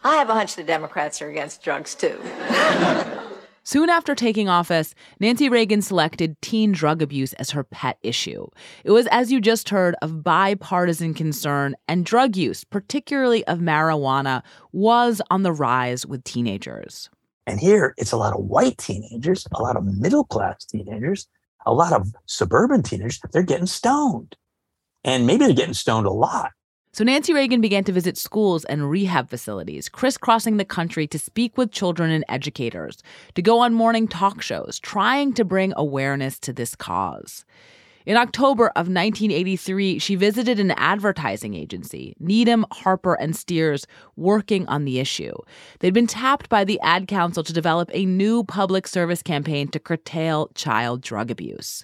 I 0.04 0.18
have 0.18 0.30
a 0.30 0.36
hunch 0.36 0.56
the 0.56 0.64
Democrats 0.64 1.20
are 1.20 1.28
against 1.32 1.64
drugs, 1.64 1.96
too. 1.96 2.22
Soon 3.64 3.90
after 3.90 4.14
taking 4.14 4.50
office, 4.50 4.94
Nancy 5.20 5.50
Reagan 5.50 5.82
selected 5.82 6.40
teen 6.44 6.74
drug 6.74 7.02
abuse 7.02 7.34
as 7.34 7.50
her 7.50 7.64
pet 7.64 7.98
issue. 8.04 8.46
It 8.84 8.92
was, 8.92 9.08
as 9.08 9.32
you 9.32 9.42
just 9.42 9.70
heard, 9.70 9.96
of 10.04 10.22
bipartisan 10.22 11.16
concern, 11.16 11.76
and 11.88 12.06
drug 12.06 12.36
use, 12.38 12.64
particularly 12.64 13.44
of 13.48 13.58
marijuana, 13.58 14.44
was 14.72 15.24
on 15.32 15.42
the 15.42 15.54
rise 15.54 16.06
with 16.06 16.24
teenagers. 16.24 17.10
And 17.48 17.60
here 17.60 17.96
it's 17.98 18.12
a 18.12 18.18
lot 18.18 18.36
of 18.36 18.46
white 18.46 18.78
teenagers, 18.78 19.48
a 19.56 19.64
lot 19.64 19.76
of 19.76 19.86
middle 19.86 20.26
class 20.26 20.66
teenagers, 20.66 21.28
a 21.66 21.74
lot 21.74 21.94
of 21.94 22.14
suburban 22.28 22.84
teenagers. 22.84 23.20
They're 23.32 23.42
getting 23.42 23.66
stoned. 23.66 24.36
And 25.04 25.26
maybe 25.26 25.46
they're 25.46 25.56
getting 25.56 25.74
stoned 25.74 26.06
a 26.06 26.12
lot. 26.12 26.52
So 26.96 27.04
Nancy 27.04 27.34
Reagan 27.34 27.60
began 27.60 27.84
to 27.84 27.92
visit 27.92 28.16
schools 28.16 28.64
and 28.64 28.90
rehab 28.90 29.30
facilities, 29.30 29.90
crisscrossing 29.90 30.56
the 30.56 30.64
country 30.64 31.08
to 31.08 31.20
speak 31.20 31.58
with 31.58 31.74
children 31.74 32.10
and 32.10 32.24
educators, 32.30 33.04
to 33.34 33.42
go 33.42 33.60
on 33.60 33.74
morning 33.74 34.08
talk 34.08 34.42
shows, 34.42 34.80
trying 34.80 35.34
to 35.34 35.44
bring 35.44 35.74
awareness 35.76 36.40
to 36.40 36.54
this 36.54 36.74
cause. 36.74 37.44
In 38.06 38.16
October 38.16 38.68
of 38.68 38.88
1983, 38.88 40.00
she 40.00 40.16
visited 40.16 40.58
an 40.58 40.72
advertising 40.72 41.54
agency, 41.54 42.16
Needham, 42.22 42.66
Harper, 42.72 43.16
and 43.16 43.36
Steers, 43.36 43.86
working 44.16 44.66
on 44.68 44.86
the 44.86 45.00
issue. 45.00 45.36
They'd 45.80 45.94
been 45.94 46.08
tapped 46.08 46.48
by 46.48 46.64
the 46.64 46.80
Ad 46.80 47.10
Council 47.10 47.44
to 47.44 47.52
develop 47.52 47.90
a 47.92 48.06
new 48.06 48.46
public 48.46 48.88
service 48.88 49.22
campaign 49.22 49.68
to 49.72 49.82
curtail 49.82 50.48
child 50.56 51.02
drug 51.02 51.30
abuse. 51.30 51.84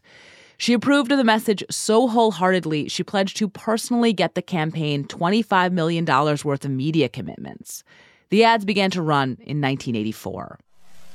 She 0.62 0.74
approved 0.74 1.12
of 1.12 1.18
the 1.18 1.24
message 1.24 1.64
so 1.72 2.08
wholeheartedly, 2.08 2.88
she 2.88 3.02
pledged 3.02 3.36
to 3.38 3.50
personally 3.50 4.14
get 4.14 4.36
the 4.36 4.44
campaign 4.44 5.06
$25 5.06 5.72
million 5.72 6.06
worth 6.06 6.64
of 6.64 6.70
media 6.70 7.10
commitments. 7.10 7.84
The 8.30 8.44
ads 8.44 8.64
began 8.64 8.92
to 8.92 9.02
run 9.02 9.30
in 9.40 9.60
1984. 9.60 10.60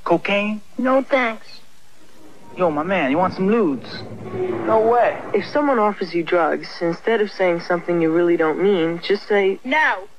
Cocaine? 0.03 0.59
No 0.77 1.01
thanks. 1.01 1.61
Yo, 2.57 2.69
my 2.69 2.83
man, 2.83 3.09
you 3.09 3.17
want 3.17 3.35
some 3.35 3.47
ludes? 3.47 4.03
No 4.65 4.81
way. 4.81 5.17
If 5.33 5.45
someone 5.45 5.79
offers 5.79 6.13
you 6.13 6.23
drugs, 6.23 6.67
instead 6.81 7.21
of 7.21 7.31
saying 7.31 7.61
something 7.61 8.01
you 8.01 8.11
really 8.11 8.35
don't 8.35 8.61
mean, 8.61 8.99
just 9.01 9.29
say 9.29 9.61
no. 9.63 10.09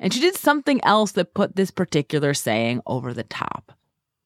And 0.00 0.14
she 0.14 0.20
did 0.20 0.34
something 0.34 0.82
else 0.82 1.12
that 1.12 1.34
put 1.34 1.56
this 1.56 1.70
particular 1.70 2.32
saying 2.32 2.80
over 2.86 3.12
the 3.12 3.24
top. 3.24 3.70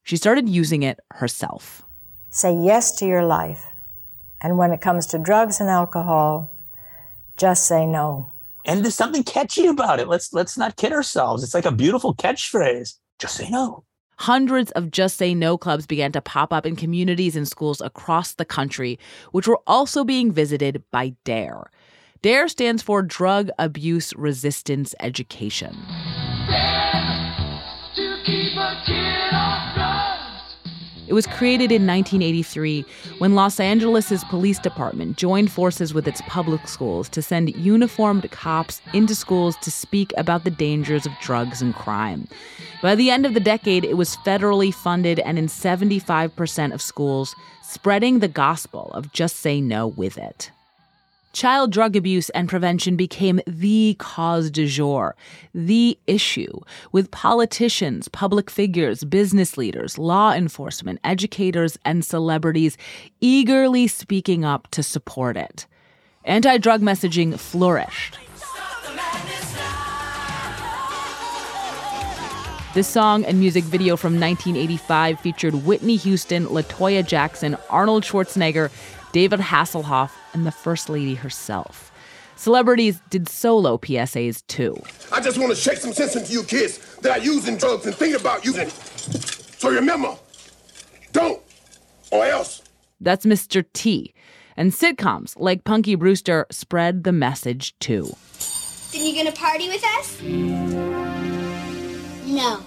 She 0.04 0.16
started 0.16 0.48
using 0.48 0.84
it 0.84 1.00
herself. 1.10 1.82
Say 2.30 2.54
yes 2.54 2.92
to 3.00 3.06
your 3.06 3.24
life. 3.24 3.66
And 4.42 4.58
when 4.58 4.72
it 4.72 4.80
comes 4.80 5.06
to 5.08 5.18
drugs 5.18 5.60
and 5.60 5.70
alcohol, 5.70 6.52
just 7.36 7.66
say 7.66 7.86
no. 7.86 8.30
And 8.66 8.82
there's 8.82 8.94
something 8.94 9.24
catchy 9.24 9.66
about 9.66 10.00
it. 10.00 10.08
Let's 10.08 10.32
let's 10.32 10.58
not 10.58 10.76
kid 10.76 10.92
ourselves. 10.92 11.42
It's 11.42 11.54
like 11.54 11.64
a 11.64 11.72
beautiful 11.72 12.14
catchphrase. 12.14 12.94
Just 13.18 13.36
say 13.36 13.48
no. 13.48 13.84
Hundreds 14.18 14.70
of 14.72 14.90
Just 14.90 15.16
Say 15.16 15.34
No 15.34 15.58
clubs 15.58 15.86
began 15.86 16.12
to 16.12 16.20
pop 16.20 16.52
up 16.52 16.64
in 16.64 16.76
communities 16.76 17.34
and 17.34 17.48
schools 17.48 17.80
across 17.80 18.34
the 18.34 18.44
country, 18.44 18.98
which 19.32 19.48
were 19.48 19.60
also 19.66 20.04
being 20.04 20.30
visited 20.30 20.82
by 20.92 21.14
DARE. 21.24 21.70
DARE 22.20 22.46
stands 22.46 22.82
for 22.82 23.02
Drug 23.02 23.48
Abuse 23.58 24.14
Resistance 24.14 24.94
Education. 25.00 25.76
It 31.08 31.14
was 31.14 31.26
created 31.26 31.72
in 31.72 31.86
1983 31.86 32.84
when 33.18 33.34
Los 33.34 33.58
Angeles' 33.58 34.24
police 34.24 34.58
department 34.58 35.16
joined 35.16 35.50
forces 35.50 35.92
with 35.92 36.06
its 36.06 36.22
public 36.28 36.68
schools 36.68 37.08
to 37.10 37.20
send 37.20 37.54
uniformed 37.56 38.30
cops 38.30 38.80
into 38.92 39.14
schools 39.14 39.56
to 39.62 39.70
speak 39.70 40.12
about 40.16 40.44
the 40.44 40.50
dangers 40.50 41.04
of 41.04 41.12
drugs 41.20 41.60
and 41.60 41.74
crime. 41.74 42.28
By 42.82 42.94
the 42.94 43.10
end 43.10 43.26
of 43.26 43.34
the 43.34 43.40
decade, 43.40 43.84
it 43.84 43.96
was 43.96 44.16
federally 44.18 44.72
funded 44.72 45.18
and 45.20 45.38
in 45.38 45.46
75% 45.46 46.72
of 46.72 46.80
schools, 46.80 47.34
spreading 47.62 48.20
the 48.20 48.28
gospel 48.28 48.90
of 48.94 49.12
just 49.12 49.36
say 49.36 49.60
no 49.60 49.88
with 49.88 50.16
it. 50.18 50.50
Child 51.32 51.72
drug 51.72 51.96
abuse 51.96 52.28
and 52.30 52.46
prevention 52.46 52.94
became 52.94 53.40
the 53.46 53.96
cause 53.98 54.50
du 54.50 54.66
jour, 54.66 55.16
the 55.54 55.98
issue, 56.06 56.60
with 56.92 57.10
politicians, 57.10 58.08
public 58.08 58.50
figures, 58.50 59.02
business 59.02 59.56
leaders, 59.56 59.96
law 59.96 60.34
enforcement, 60.34 61.00
educators, 61.04 61.78
and 61.86 62.04
celebrities 62.04 62.76
eagerly 63.22 63.86
speaking 63.86 64.44
up 64.44 64.68
to 64.72 64.82
support 64.82 65.38
it. 65.38 65.66
Anti 66.24 66.58
drug 66.58 66.82
messaging 66.82 67.38
flourished. 67.38 68.18
This 72.74 72.88
song 72.88 73.26
and 73.26 73.38
music 73.38 73.64
video 73.64 73.98
from 73.98 74.18
1985 74.18 75.20
featured 75.20 75.54
Whitney 75.66 75.96
Houston, 75.96 76.46
Latoya 76.46 77.06
Jackson, 77.06 77.54
Arnold 77.68 78.02
Schwarzenegger, 78.02 78.70
David 79.12 79.40
Hasselhoff, 79.40 80.10
and 80.32 80.46
the 80.46 80.50
First 80.50 80.88
Lady 80.88 81.14
herself. 81.14 81.92
Celebrities 82.36 83.00
did 83.10 83.28
solo 83.28 83.76
PSAs 83.78 84.42
too. 84.48 84.76
I 85.12 85.20
just 85.20 85.38
want 85.38 85.50
to 85.50 85.56
shake 85.56 85.76
some 85.76 85.92
sense 85.92 86.16
into 86.16 86.32
you 86.32 86.42
kids 86.42 86.96
that 87.02 87.18
are 87.18 87.22
using 87.22 87.56
drugs 87.56 87.86
and 87.86 87.94
thinking 87.94 88.20
about 88.20 88.44
using. 88.44 88.68
So 88.68 89.70
remember, 89.70 90.16
don't, 91.12 91.40
or 92.10 92.24
else. 92.24 92.62
That's 93.00 93.26
Mr. 93.26 93.64
T. 93.72 94.14
And 94.56 94.72
sitcoms 94.72 95.34
like 95.38 95.64
Punky 95.64 95.94
Brewster 95.94 96.46
spread 96.50 97.04
the 97.04 97.12
message 97.12 97.78
too. 97.78 98.16
Then 98.92 99.04
you 99.04 99.14
gonna 99.14 99.32
party 99.32 99.68
with 99.68 99.84
us? 99.84 100.20
No. 102.26 102.64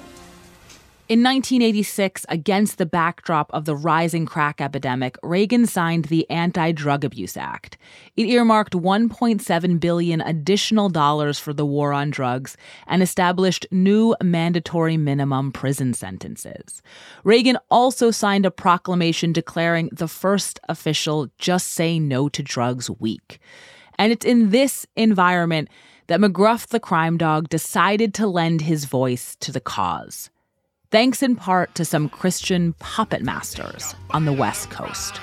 In 1.08 1.22
1986, 1.22 2.26
against 2.30 2.80
the 2.80 2.86
backdrop 2.88 3.54
of 3.54 3.66
the 3.66 3.76
rising 3.76 4.26
crack 4.26 4.60
epidemic, 4.60 5.20
Reagan 5.22 5.68
signed 5.68 6.06
the 6.06 6.28
Anti-Drug 6.32 7.06
Abuse 7.06 7.38
Act. 7.38 7.78
It 8.18 8.26
earmarked 8.26 8.74
1.7 8.74 9.80
billion 9.80 10.22
additional 10.22 10.90
dollars 10.90 11.38
for 11.38 11.54
the 11.54 11.66
war 11.66 11.94
on 11.94 12.10
drugs 12.10 12.58
and 12.88 13.04
established 13.04 13.68
new 13.70 14.16
mandatory 14.24 14.98
minimum 14.98 15.52
prison 15.52 15.94
sentences. 15.94 16.82
Reagan 17.24 17.60
also 17.70 18.10
signed 18.10 18.48
a 18.48 18.50
proclamation 18.50 19.32
declaring 19.32 19.90
the 19.92 20.08
first 20.08 20.60
official 20.70 21.28
Just 21.38 21.68
Say 21.68 22.00
No 22.00 22.30
to 22.30 22.42
Drugs 22.42 22.90
week. 22.90 23.38
And 24.00 24.12
it's 24.12 24.26
in 24.26 24.50
this 24.50 24.88
environment 24.96 25.70
that 26.08 26.20
McGruff 26.20 26.66
the 26.66 26.80
crime 26.80 27.18
dog 27.20 27.48
decided 27.50 28.16
to 28.16 28.26
lend 28.26 28.62
his 28.62 28.86
voice 28.86 29.36
to 29.42 29.52
the 29.52 29.62
cause 29.62 30.32
thanks 30.92 31.24
in 31.24 31.36
part 31.36 31.76
to 31.76 31.86
some 31.86 32.10
Christian 32.10 32.74
puppet 32.80 33.22
masters 33.22 33.96
on 34.12 34.26
the 34.26 34.34
West 34.34 34.70
Coast. 34.70 35.20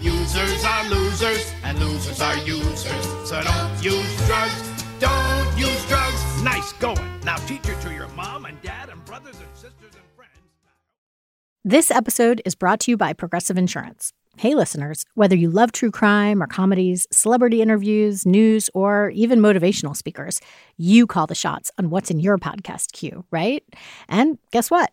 Users 0.00 0.64
are 0.64 0.88
losers, 0.88 1.52
and 1.64 1.78
losers 1.78 2.20
are 2.20 2.36
users. 2.38 3.06
So 3.28 3.42
don't 3.42 3.82
use 3.82 4.26
drugs. 4.26 4.84
Don't 5.00 5.58
use 5.58 5.86
drugs. 5.86 6.42
Nice 6.42 6.72
going. 6.74 7.20
Now 7.24 7.36
teach 7.36 7.68
it 7.68 7.80
to 7.80 7.92
your 7.92 8.08
mom 8.08 8.44
and 8.44 8.60
dad 8.62 8.90
and 8.90 9.04
brothers 9.04 9.38
and 9.40 9.48
sisters 9.54 9.94
and 9.94 10.04
friends. 10.14 10.30
This 11.64 11.90
episode 11.90 12.40
is 12.44 12.54
brought 12.54 12.80
to 12.80 12.92
you 12.92 12.96
by 12.96 13.12
Progressive 13.12 13.58
Insurance. 13.58 14.12
Hey, 14.36 14.54
listeners, 14.54 15.04
whether 15.14 15.34
you 15.34 15.50
love 15.50 15.72
true 15.72 15.90
crime 15.90 16.40
or 16.40 16.46
comedies, 16.46 17.08
celebrity 17.10 17.60
interviews, 17.60 18.24
news, 18.24 18.70
or 18.72 19.10
even 19.10 19.40
motivational 19.40 19.96
speakers, 19.96 20.40
you 20.76 21.08
call 21.08 21.26
the 21.26 21.34
shots 21.34 21.72
on 21.76 21.90
what's 21.90 22.08
in 22.08 22.20
your 22.20 22.38
podcast 22.38 22.92
queue, 22.92 23.24
right? 23.32 23.64
And 24.08 24.38
guess 24.52 24.70
what? 24.70 24.92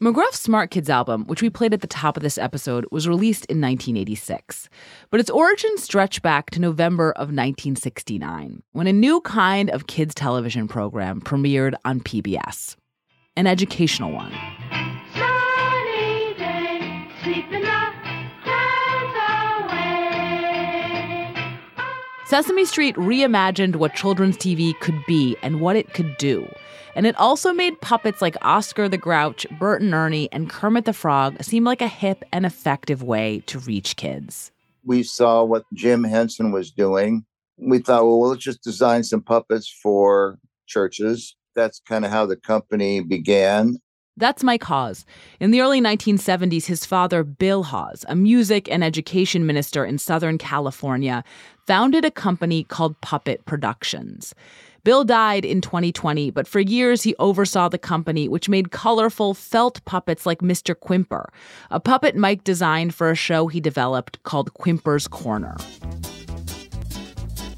McGruff's 0.00 0.40
Smart 0.40 0.70
Kids 0.70 0.90
album, 0.90 1.24
which 1.26 1.40
we 1.40 1.48
played 1.48 1.72
at 1.72 1.80
the 1.80 1.86
top 1.86 2.16
of 2.16 2.22
this 2.24 2.36
episode, 2.36 2.84
was 2.90 3.06
released 3.06 3.44
in 3.46 3.60
1986. 3.60 4.68
But 5.10 5.20
its 5.20 5.30
origins 5.30 5.84
stretch 5.84 6.20
back 6.20 6.50
to 6.50 6.60
November 6.60 7.12
of 7.12 7.28
1969, 7.28 8.62
when 8.72 8.86
a 8.88 8.92
new 8.92 9.20
kind 9.20 9.70
of 9.70 9.86
kids' 9.86 10.14
television 10.14 10.66
program 10.66 11.20
premiered 11.20 11.74
on 11.84 12.00
PBS 12.00 12.76
an 13.36 13.46
educational 13.46 14.12
one. 14.12 14.32
Sesame 22.34 22.64
Street 22.64 22.96
reimagined 22.96 23.76
what 23.76 23.94
children's 23.94 24.36
TV 24.36 24.76
could 24.80 25.06
be 25.06 25.36
and 25.40 25.60
what 25.60 25.76
it 25.76 25.94
could 25.94 26.16
do. 26.16 26.52
And 26.96 27.06
it 27.06 27.16
also 27.16 27.52
made 27.52 27.80
puppets 27.80 28.20
like 28.20 28.36
Oscar 28.42 28.88
the 28.88 28.98
Grouch, 28.98 29.46
Bert 29.60 29.80
and 29.80 29.94
Ernie, 29.94 30.28
and 30.32 30.50
Kermit 30.50 30.84
the 30.84 30.92
Frog 30.92 31.40
seem 31.44 31.62
like 31.62 31.80
a 31.80 31.86
hip 31.86 32.24
and 32.32 32.44
effective 32.44 33.04
way 33.04 33.44
to 33.46 33.60
reach 33.60 33.94
kids. 33.94 34.50
We 34.84 35.04
saw 35.04 35.44
what 35.44 35.62
Jim 35.74 36.02
Henson 36.02 36.50
was 36.50 36.72
doing. 36.72 37.24
We 37.56 37.78
thought, 37.78 38.02
well, 38.02 38.30
let's 38.30 38.42
just 38.42 38.64
design 38.64 39.04
some 39.04 39.22
puppets 39.22 39.68
for 39.68 40.40
churches. 40.66 41.36
That's 41.54 41.80
kind 41.86 42.04
of 42.04 42.10
how 42.10 42.26
the 42.26 42.34
company 42.34 42.98
began. 42.98 43.76
That's 44.16 44.44
Mike 44.44 44.62
Hawes. 44.62 45.04
In 45.40 45.50
the 45.50 45.60
early 45.60 45.80
1970s, 45.80 46.66
his 46.66 46.86
father, 46.86 47.24
Bill 47.24 47.64
Hawes, 47.64 48.04
a 48.08 48.14
music 48.14 48.70
and 48.70 48.84
education 48.84 49.44
minister 49.44 49.84
in 49.84 49.98
Southern 49.98 50.38
California, 50.38 51.24
founded 51.66 52.04
a 52.04 52.12
company 52.12 52.62
called 52.62 53.00
Puppet 53.00 53.44
Productions. 53.44 54.32
Bill 54.84 55.02
died 55.02 55.44
in 55.44 55.60
2020, 55.60 56.30
but 56.30 56.46
for 56.46 56.60
years 56.60 57.02
he 57.02 57.16
oversaw 57.18 57.68
the 57.68 57.78
company, 57.78 58.28
which 58.28 58.48
made 58.48 58.70
colorful 58.70 59.34
felt 59.34 59.84
puppets 59.84 60.26
like 60.26 60.40
Mr. 60.40 60.76
Quimper, 60.76 61.26
a 61.72 61.80
puppet 61.80 62.14
Mike 62.14 62.44
designed 62.44 62.94
for 62.94 63.10
a 63.10 63.16
show 63.16 63.48
he 63.48 63.60
developed 63.60 64.22
called 64.22 64.54
Quimper's 64.54 65.08
Corner. 65.08 65.56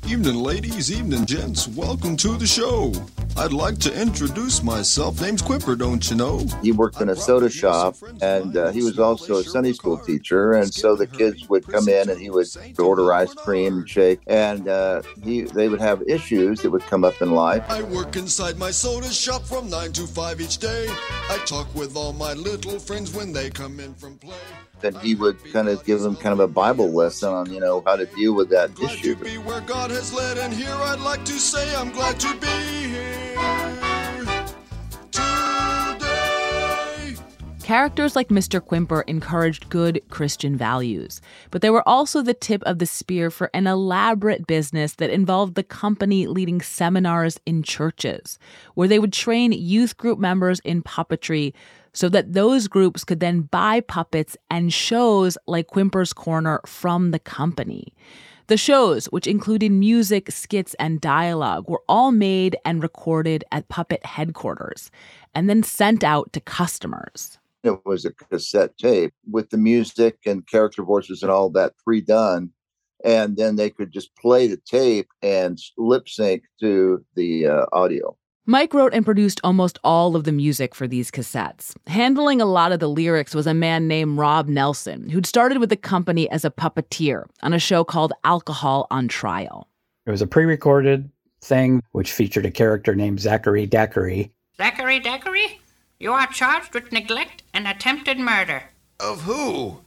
Evening, 0.08 0.36
ladies, 0.36 0.92
evening, 0.92 1.26
gents. 1.26 1.66
Welcome 1.66 2.16
to 2.18 2.36
the 2.36 2.46
show. 2.46 2.92
I'd 3.36 3.52
like 3.52 3.78
to 3.80 4.00
introduce 4.00 4.62
myself. 4.62 5.20
Name's 5.20 5.42
Quimper, 5.42 5.76
don't 5.76 6.08
you 6.08 6.16
know? 6.16 6.46
He 6.62 6.70
worked 6.70 7.00
in 7.00 7.08
a 7.08 7.16
soda 7.16 7.50
shop, 7.50 7.96
and 8.22 8.56
uh, 8.56 8.70
he 8.70 8.84
was 8.84 9.00
also 9.00 9.38
a 9.38 9.42
Sunday 9.42 9.72
school 9.72 9.98
teacher. 9.98 10.52
And 10.52 10.72
so 10.72 10.94
the 10.94 11.08
kids 11.08 11.48
would 11.48 11.66
come 11.66 11.88
in, 11.88 12.08
and 12.08 12.20
he 12.20 12.30
would 12.30 12.46
order 12.78 13.12
ice 13.12 13.34
cream 13.34 13.78
and 13.78 13.88
shake, 13.90 14.20
and 14.28 14.68
uh, 14.68 15.02
he 15.24 15.42
they 15.42 15.68
would 15.68 15.80
have 15.80 16.02
issues 16.06 16.62
that 16.62 16.70
would 16.70 16.82
come 16.82 17.04
up 17.04 17.20
in 17.20 17.32
life. 17.32 17.64
I 17.68 17.82
work 17.82 18.14
inside 18.14 18.58
my 18.58 18.70
soda 18.70 19.10
shop 19.12 19.42
from 19.42 19.68
nine 19.68 19.92
to 19.94 20.06
five 20.06 20.40
each 20.40 20.58
day. 20.58 20.86
I 21.28 21.38
talk 21.46 21.66
with 21.74 21.96
all 21.96 22.12
my 22.12 22.32
little 22.32 22.78
friends 22.78 23.12
when 23.12 23.32
they 23.32 23.50
come 23.50 23.80
in 23.80 23.92
from 23.94 24.18
play. 24.18 24.36
Then 24.80 24.94
he 24.96 25.14
would 25.14 25.42
kind 25.52 25.68
of 25.68 25.84
give 25.84 26.00
them 26.00 26.16
kind 26.16 26.32
of 26.32 26.40
a 26.40 26.48
Bible 26.48 26.92
lesson 26.92 27.30
on, 27.30 27.52
you 27.52 27.60
know, 27.60 27.82
how 27.86 27.96
to 27.96 28.06
deal 28.06 28.34
with 28.34 28.50
that 28.50 28.74
glad 28.74 28.92
issue. 28.92 29.14
To 29.14 29.24
be 29.24 29.38
where 29.38 29.60
God 29.62 29.90
has 29.90 30.12
led, 30.12 30.38
and 30.38 30.52
here 30.52 30.74
I'd 30.74 31.00
like 31.00 31.24
to 31.24 31.32
say 31.32 31.74
I'm 31.74 31.90
glad 31.92 32.20
to 32.20 32.34
be 32.36 32.46
here. 32.46 33.46
Characters 37.66 38.14
like 38.14 38.28
Mr. 38.28 38.60
Quimper 38.60 39.02
encouraged 39.08 39.68
good 39.70 40.00
Christian 40.08 40.56
values, 40.56 41.20
but 41.50 41.62
they 41.62 41.70
were 41.70 41.82
also 41.88 42.22
the 42.22 42.32
tip 42.32 42.62
of 42.62 42.78
the 42.78 42.86
spear 42.86 43.28
for 43.28 43.50
an 43.52 43.66
elaborate 43.66 44.46
business 44.46 44.94
that 44.94 45.10
involved 45.10 45.56
the 45.56 45.64
company 45.64 46.28
leading 46.28 46.60
seminars 46.60 47.40
in 47.44 47.64
churches, 47.64 48.38
where 48.74 48.86
they 48.86 49.00
would 49.00 49.12
train 49.12 49.50
youth 49.50 49.96
group 49.96 50.20
members 50.20 50.60
in 50.60 50.80
puppetry 50.80 51.54
so 51.96 52.10
that 52.10 52.34
those 52.34 52.68
groups 52.68 53.04
could 53.04 53.20
then 53.20 53.40
buy 53.40 53.80
puppets 53.80 54.36
and 54.50 54.70
shows 54.70 55.38
like 55.46 55.68
Quimper's 55.68 56.12
Corner 56.12 56.60
from 56.66 57.10
the 57.10 57.18
company. 57.18 57.94
The 58.48 58.58
shows, 58.58 59.06
which 59.06 59.26
included 59.26 59.72
music, 59.72 60.30
skits, 60.30 60.74
and 60.78 61.00
dialogue, 61.00 61.68
were 61.68 61.82
all 61.88 62.12
made 62.12 62.54
and 62.66 62.82
recorded 62.82 63.44
at 63.50 63.68
Puppet 63.68 64.04
headquarters 64.04 64.90
and 65.34 65.48
then 65.48 65.62
sent 65.62 66.04
out 66.04 66.34
to 66.34 66.40
customers. 66.40 67.38
It 67.64 67.80
was 67.86 68.04
a 68.04 68.12
cassette 68.12 68.76
tape 68.76 69.14
with 69.28 69.48
the 69.48 69.56
music 69.56 70.18
and 70.26 70.46
character 70.46 70.84
voices 70.84 71.22
and 71.22 71.32
all 71.32 71.48
that 71.50 71.72
pre 71.82 72.02
done. 72.02 72.50
And 73.04 73.38
then 73.38 73.56
they 73.56 73.70
could 73.70 73.90
just 73.90 74.14
play 74.16 74.48
the 74.48 74.58
tape 74.58 75.08
and 75.22 75.58
lip 75.78 76.08
sync 76.08 76.44
to 76.60 77.04
the 77.14 77.46
uh, 77.46 77.66
audio. 77.72 78.16
Mike 78.48 78.72
wrote 78.72 78.94
and 78.94 79.04
produced 79.04 79.40
almost 79.42 79.76
all 79.82 80.14
of 80.14 80.22
the 80.22 80.30
music 80.30 80.72
for 80.72 80.86
these 80.86 81.10
cassettes. 81.10 81.74
Handling 81.88 82.40
a 82.40 82.46
lot 82.46 82.70
of 82.70 82.78
the 82.78 82.88
lyrics 82.88 83.34
was 83.34 83.44
a 83.44 83.52
man 83.52 83.88
named 83.88 84.18
Rob 84.18 84.46
Nelson, 84.46 85.10
who'd 85.10 85.26
started 85.26 85.58
with 85.58 85.68
the 85.68 85.76
company 85.76 86.30
as 86.30 86.44
a 86.44 86.50
puppeteer 86.50 87.24
on 87.42 87.52
a 87.52 87.58
show 87.58 87.82
called 87.82 88.12
Alcohol 88.22 88.86
on 88.88 89.08
Trial. 89.08 89.66
It 90.06 90.12
was 90.12 90.22
a 90.22 90.28
pre 90.28 90.44
recorded 90.44 91.10
thing 91.40 91.82
which 91.90 92.12
featured 92.12 92.46
a 92.46 92.50
character 92.52 92.94
named 92.94 93.18
Zachary 93.18 93.66
Daiquiri. 93.66 94.30
Zachary 94.56 95.00
Daiquiri? 95.00 95.58
You 95.98 96.12
are 96.12 96.28
charged 96.28 96.72
with 96.72 96.92
neglect 96.92 97.42
and 97.52 97.66
attempted 97.66 98.20
murder. 98.20 98.62
Of 99.00 99.22
who? 99.22 99.80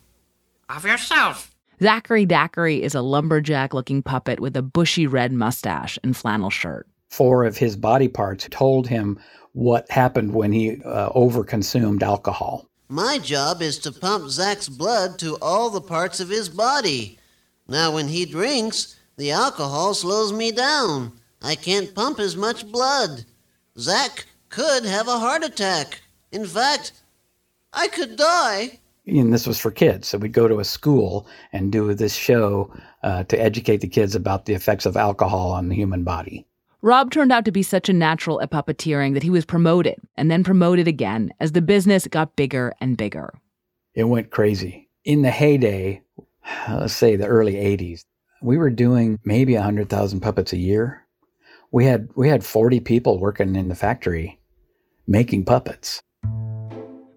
Of 0.67 0.83
yourself. 0.83 1.55
Zachary 1.81 2.25
Daiquiri 2.25 2.83
is 2.83 2.93
a 2.93 3.01
lumberjack 3.01 3.73
looking 3.73 4.03
puppet 4.03 4.41
with 4.41 4.57
a 4.57 4.61
bushy 4.61 5.07
red 5.07 5.31
mustache 5.31 5.97
and 6.03 6.15
flannel 6.15 6.49
shirt. 6.49 6.89
Four 7.09 7.43
of 7.43 7.57
his 7.57 7.75
body 7.75 8.07
parts 8.07 8.47
told 8.49 8.87
him 8.87 9.19
what 9.53 9.89
happened 9.89 10.33
when 10.33 10.51
he 10.51 10.81
uh, 10.83 11.09
overconsumed 11.09 12.03
alcohol. 12.03 12.69
My 12.87 13.19
job 13.19 13.61
is 13.61 13.77
to 13.79 13.91
pump 13.91 14.29
Zach's 14.29 14.69
blood 14.69 15.19
to 15.19 15.37
all 15.41 15.69
the 15.69 15.81
parts 15.81 16.19
of 16.19 16.29
his 16.29 16.49
body. 16.49 17.19
Now, 17.67 17.93
when 17.93 18.07
he 18.07 18.25
drinks, 18.25 18.95
the 19.17 19.31
alcohol 19.31 19.93
slows 19.93 20.31
me 20.33 20.51
down. 20.51 21.13
I 21.41 21.55
can't 21.55 21.93
pump 21.93 22.19
as 22.19 22.35
much 22.35 22.71
blood. 22.71 23.25
Zach 23.77 24.25
could 24.49 24.85
have 24.85 25.07
a 25.07 25.19
heart 25.19 25.43
attack. 25.43 26.01
In 26.31 26.45
fact, 26.45 26.93
I 27.73 27.87
could 27.87 28.15
die. 28.15 28.79
And 29.05 29.33
this 29.33 29.47
was 29.47 29.59
for 29.59 29.71
kids. 29.71 30.07
So 30.07 30.17
we'd 30.17 30.33
go 30.33 30.47
to 30.47 30.59
a 30.59 30.65
school 30.65 31.27
and 31.53 31.71
do 31.71 31.93
this 31.93 32.13
show 32.13 32.73
uh, 33.03 33.23
to 33.25 33.39
educate 33.39 33.81
the 33.81 33.87
kids 33.87 34.15
about 34.15 34.45
the 34.45 34.53
effects 34.53 34.85
of 34.85 34.97
alcohol 34.97 35.51
on 35.51 35.69
the 35.69 35.75
human 35.75 36.03
body. 36.03 36.45
Rob 36.81 37.11
turned 37.11 37.31
out 37.31 37.43
to 37.43 37.51
be 37.51 37.63
such 37.63 37.89
a 37.89 37.93
natural 37.93 38.41
at 38.41 38.51
puppeteering 38.51 39.13
that 39.13 39.23
he 39.23 39.29
was 39.29 39.43
promoted 39.43 39.95
and 40.15 40.31
then 40.31 40.45
promoted 40.45 40.87
again 40.87 41.31
as 41.41 41.51
the 41.51 41.61
business 41.61 42.07
got 42.07 42.37
bigger 42.37 42.73
and 42.79 42.95
bigger. 42.95 43.33
It 43.95 44.05
went 44.05 44.31
crazy. 44.31 44.89
In 45.03 45.21
the 45.21 45.31
heyday, 45.31 46.01
let's 46.69 46.93
say 46.93 47.17
the 47.17 47.27
early 47.27 47.55
80s, 47.55 48.05
we 48.41 48.57
were 48.57 48.69
doing 48.69 49.19
maybe 49.25 49.55
100,000 49.55 50.21
puppets 50.21 50.53
a 50.53 50.57
year. 50.57 51.05
We 51.71 51.85
had 51.85 52.09
we 52.15 52.29
had 52.29 52.45
40 52.45 52.79
people 52.79 53.19
working 53.19 53.55
in 53.55 53.67
the 53.67 53.75
factory 53.75 54.39
making 55.05 55.43
puppets. 55.43 56.01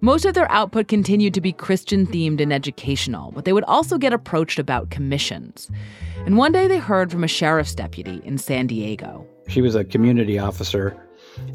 Most 0.00 0.24
of 0.24 0.34
their 0.34 0.50
output 0.50 0.88
continued 0.88 1.34
to 1.34 1.40
be 1.40 1.52
Christian 1.52 2.06
themed 2.06 2.40
and 2.40 2.52
educational, 2.52 3.30
but 3.30 3.44
they 3.44 3.52
would 3.52 3.64
also 3.64 3.98
get 3.98 4.12
approached 4.12 4.58
about 4.58 4.90
commissions. 4.90 5.70
And 6.26 6.36
one 6.36 6.50
day 6.50 6.66
they 6.66 6.78
heard 6.78 7.12
from 7.12 7.22
a 7.22 7.28
sheriff's 7.28 7.74
deputy 7.74 8.20
in 8.24 8.38
San 8.38 8.66
Diego. 8.66 9.24
She 9.48 9.60
was 9.60 9.74
a 9.74 9.84
community 9.84 10.38
officer 10.38 10.96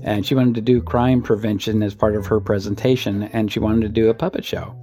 and 0.04 0.26
she 0.26 0.36
wanted 0.36 0.56
to 0.56 0.62
do 0.62 0.82
crime 0.82 1.22
prevention 1.22 1.84
as 1.84 1.96
part 1.96 2.16
of 2.16 2.26
her 2.28 2.40
presentation 2.40 3.24
and 3.24 3.52
she 3.52 3.60
wanted 3.60 3.82
to 3.82 3.90
do 3.90 4.10
a 4.10 4.14
puppet 4.14 4.46
show. 4.46 4.76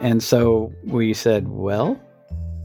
And 0.00 0.22
so 0.22 0.72
we 0.84 1.14
said, 1.14 1.48
well, 1.48 2.00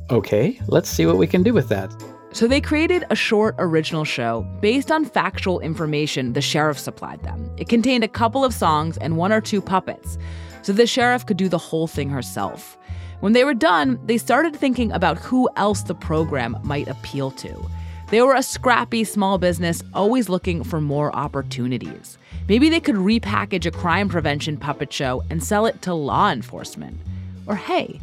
okay, 0.10 0.60
let's 0.68 0.90
see 0.90 1.06
what 1.06 1.18
we 1.18 1.28
can 1.28 1.44
do 1.44 1.54
with 1.54 1.70
that. 1.70 1.94
So 2.34 2.48
they 2.48 2.62
created 2.62 3.04
a 3.10 3.16
short 3.16 3.56
original 3.60 4.06
show 4.06 4.48
based 4.62 4.90
on 4.90 5.04
factual 5.04 5.60
information 5.60 6.32
the 6.32 6.42
sheriff 6.42 6.80
supplied 6.80 7.24
them. 7.24 7.52
It 7.58 7.68
contained 7.68 8.06
a 8.06 8.10
couple 8.10 8.46
of 8.46 8.54
songs 8.54 8.98
and 8.98 9.18
one 9.18 9.34
or 9.34 9.42
two 9.42 9.62
puppets, 9.62 10.18
so 10.62 10.72
the 10.72 10.88
sheriff 10.88 11.26
could 11.26 11.38
do 11.38 11.50
the 11.50 11.58
whole 11.58 11.88
thing 11.88 12.10
herself. 12.10 12.78
When 13.20 13.34
they 13.34 13.44
were 13.44 13.54
done, 13.54 14.00
they 14.06 14.18
started 14.18 14.56
thinking 14.56 14.92
about 14.94 15.18
who 15.18 15.50
else 15.58 15.84
the 15.84 15.94
program 15.94 16.58
might 16.64 16.88
appeal 16.88 17.32
to. 17.32 17.70
They 18.12 18.22
were 18.22 18.36
a 18.36 18.44
scrappy 18.44 19.06
small 19.06 19.38
business 19.38 19.82
always 19.94 20.28
looking 20.28 20.66
for 20.66 20.82
more 20.82 21.16
opportunities. 21.16 22.18
Maybe 22.50 22.68
they 22.68 22.82
could 22.82 22.96
repackage 22.96 23.66
a 23.66 23.72
crime 23.72 24.10
prevention 24.10 24.58
puppet 24.58 24.92
show 24.92 25.24
and 25.30 25.42
sell 25.42 25.66
it 25.66 25.82
to 25.84 25.94
law 25.94 26.30
enforcement. 26.30 27.00
Or 27.48 27.56
hey, 27.56 28.02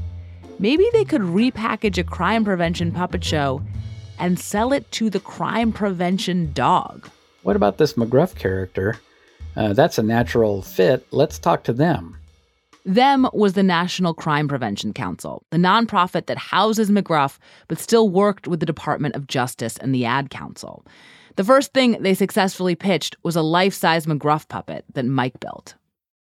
maybe 0.59 0.89
they 0.95 1.05
could 1.05 1.21
repackage 1.21 1.99
a 1.99 2.05
crime 2.05 2.43
prevention 2.43 2.91
puppet 2.91 3.23
show 3.23 3.63
and 4.19 4.41
sell 4.41 4.73
it 4.73 4.91
to 4.93 5.11
the 5.11 5.21
crime 5.21 5.73
prevention 5.73 6.55
dog. 6.55 7.11
What 7.43 7.57
about 7.57 7.77
this 7.77 7.93
McGruff 7.93 8.35
character? 8.35 8.99
Uh, 9.57 9.75
that's 9.75 9.99
a 9.99 10.03
natural 10.03 10.63
fit. 10.63 11.07
Let's 11.11 11.39
talk 11.39 11.65
to 11.65 11.75
them. 11.75 12.18
Them 12.89 13.29
was 13.35 13.53
the 13.53 13.63
National 13.63 14.15
Crime 14.15 14.49
Prevention 14.49 14.95
Council, 14.95 15.45
the 15.51 15.59
nonprofit 15.59 16.25
that 16.25 16.39
houses 16.39 16.91
McGruff 16.91 17.37
but 17.69 17.79
still 17.79 18.09
worked 18.09 18.49
with 18.49 18.61
the 18.61 18.67
Department 18.67 19.15
of 19.15 19.27
Justice 19.27 19.77
and 19.77 19.95
the 19.95 20.07
Ad 20.07 20.31
Council. 20.31 20.87
The 21.37 21.45
first 21.45 21.75
thing 21.75 22.01
they 22.01 22.15
successfully 22.15 22.75
pitched 22.75 23.15
was 23.23 23.37
a 23.37 23.43
life 23.43 23.75
size 23.75 24.07
McGruff 24.07 24.49
puppet 24.49 24.87
that 24.95 25.05
Mike 25.05 25.39
built. 25.39 25.75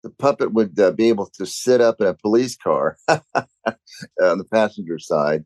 The 0.03 0.11
puppet 0.11 0.55
would 0.55 0.77
uh, 0.81 0.91
be 0.91 1.09
able 1.09 1.27
to 1.39 1.47
sit 1.47 1.81
up 1.81 2.01
in 2.01 2.09
a 2.09 2.15
police 2.15 2.57
car 2.57 2.97
on 3.09 4.39
the 4.39 4.47
passenger 4.51 4.99
side. 4.99 5.45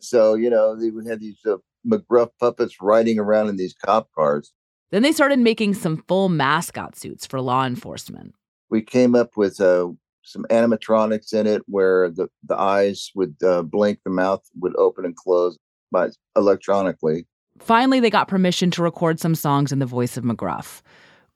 So, 0.00 0.36
you 0.36 0.48
know, 0.48 0.74
they 0.74 0.88
would 0.88 1.06
have 1.06 1.20
these 1.20 1.38
uh, 1.46 1.56
McGruff 1.86 2.30
puppets 2.40 2.80
riding 2.80 3.18
around 3.18 3.50
in 3.50 3.56
these 3.56 3.74
cop 3.74 4.08
cars. 4.14 4.54
Then 4.90 5.02
they 5.02 5.12
started 5.12 5.38
making 5.38 5.74
some 5.74 6.02
full 6.08 6.30
mascot 6.30 6.96
suits 6.96 7.26
for 7.26 7.42
law 7.42 7.66
enforcement. 7.66 8.34
We 8.70 8.80
came 8.80 9.14
up 9.14 9.36
with 9.36 9.60
uh, 9.60 9.90
some 10.22 10.44
animatronics 10.50 11.32
in 11.32 11.46
it 11.46 11.62
where 11.66 12.10
the, 12.10 12.28
the 12.44 12.56
eyes 12.56 13.10
would 13.14 13.36
uh, 13.44 13.62
blink, 13.62 14.00
the 14.04 14.10
mouth 14.10 14.42
would 14.60 14.74
open 14.76 15.04
and 15.04 15.16
close 15.16 15.58
by 15.90 16.08
electronically. 16.36 17.26
Finally, 17.58 18.00
they 18.00 18.10
got 18.10 18.28
permission 18.28 18.70
to 18.72 18.82
record 18.82 19.20
some 19.20 19.34
songs 19.34 19.72
in 19.72 19.78
the 19.78 19.86
voice 19.86 20.16
of 20.16 20.24
McGruff. 20.24 20.82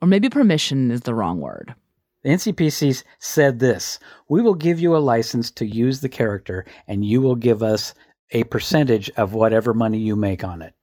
Or 0.01 0.09
maybe 0.09 0.29
permission 0.29 0.91
is 0.91 1.03
the 1.03 1.15
wrong 1.15 1.41
word. 1.41 1.75
The 2.23 2.31
NCPC 2.31 3.05
said 3.19 3.61
this 3.61 3.99
We 4.29 4.43
will 4.43 4.55
give 4.55 4.81
you 4.81 4.97
a 4.97 4.99
license 4.99 5.51
to 5.53 5.67
use 5.67 6.01
the 6.01 6.09
character, 6.09 6.67
and 6.89 7.05
you 7.05 7.21
will 7.21 7.37
give 7.37 7.63
us 7.63 7.95
a 8.33 8.45
percentage 8.45 9.11
of 9.11 9.35
whatever 9.35 9.73
money 9.73 9.99
you 9.99 10.17
make 10.17 10.43
on 10.43 10.61
it. 10.61 10.75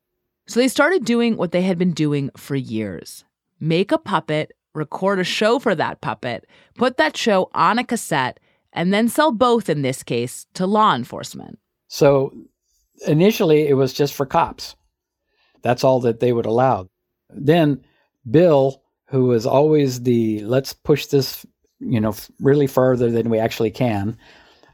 So 0.48 0.60
they 0.60 0.68
started 0.68 1.06
doing 1.06 1.38
what 1.38 1.52
they 1.52 1.62
had 1.62 1.78
been 1.78 1.94
doing 1.94 2.30
for 2.38 2.56
years 2.56 3.24
make 3.60 3.92
a 3.92 3.98
puppet, 3.98 4.52
record 4.74 5.20
a 5.20 5.24
show 5.24 5.60
for 5.60 5.76
that 5.76 6.02
puppet, 6.02 6.46
put 6.76 6.98
that 6.98 7.16
show 7.18 7.50
on 7.54 7.80
a 7.80 7.84
cassette, 7.84 8.40
and 8.74 8.94
then 8.94 9.08
sell 9.08 9.32
both, 9.32 9.70
in 9.70 9.82
this 9.82 10.04
case, 10.04 10.48
to 10.56 10.66
law 10.66 10.96
enforcement. 10.96 11.60
So 11.88 12.34
initially, 13.08 13.68
it 13.68 13.76
was 13.76 13.94
just 13.94 14.14
for 14.14 14.26
cops. 14.26 14.76
That's 15.62 15.84
all 15.84 16.00
that 16.02 16.20
they 16.20 16.34
would 16.34 16.46
allow. 16.46 16.90
Then 17.30 17.84
Bill, 18.30 18.82
who 19.08 19.26
was 19.26 19.46
always 19.46 20.02
the 20.04 20.42
let's 20.44 20.74
push 20.74 21.06
this, 21.08 21.46
you 21.80 22.00
know, 22.00 22.16
really 22.40 22.68
further 22.68 23.12
than 23.12 23.30
we 23.30 23.40
actually 23.40 23.72
can 23.72 24.18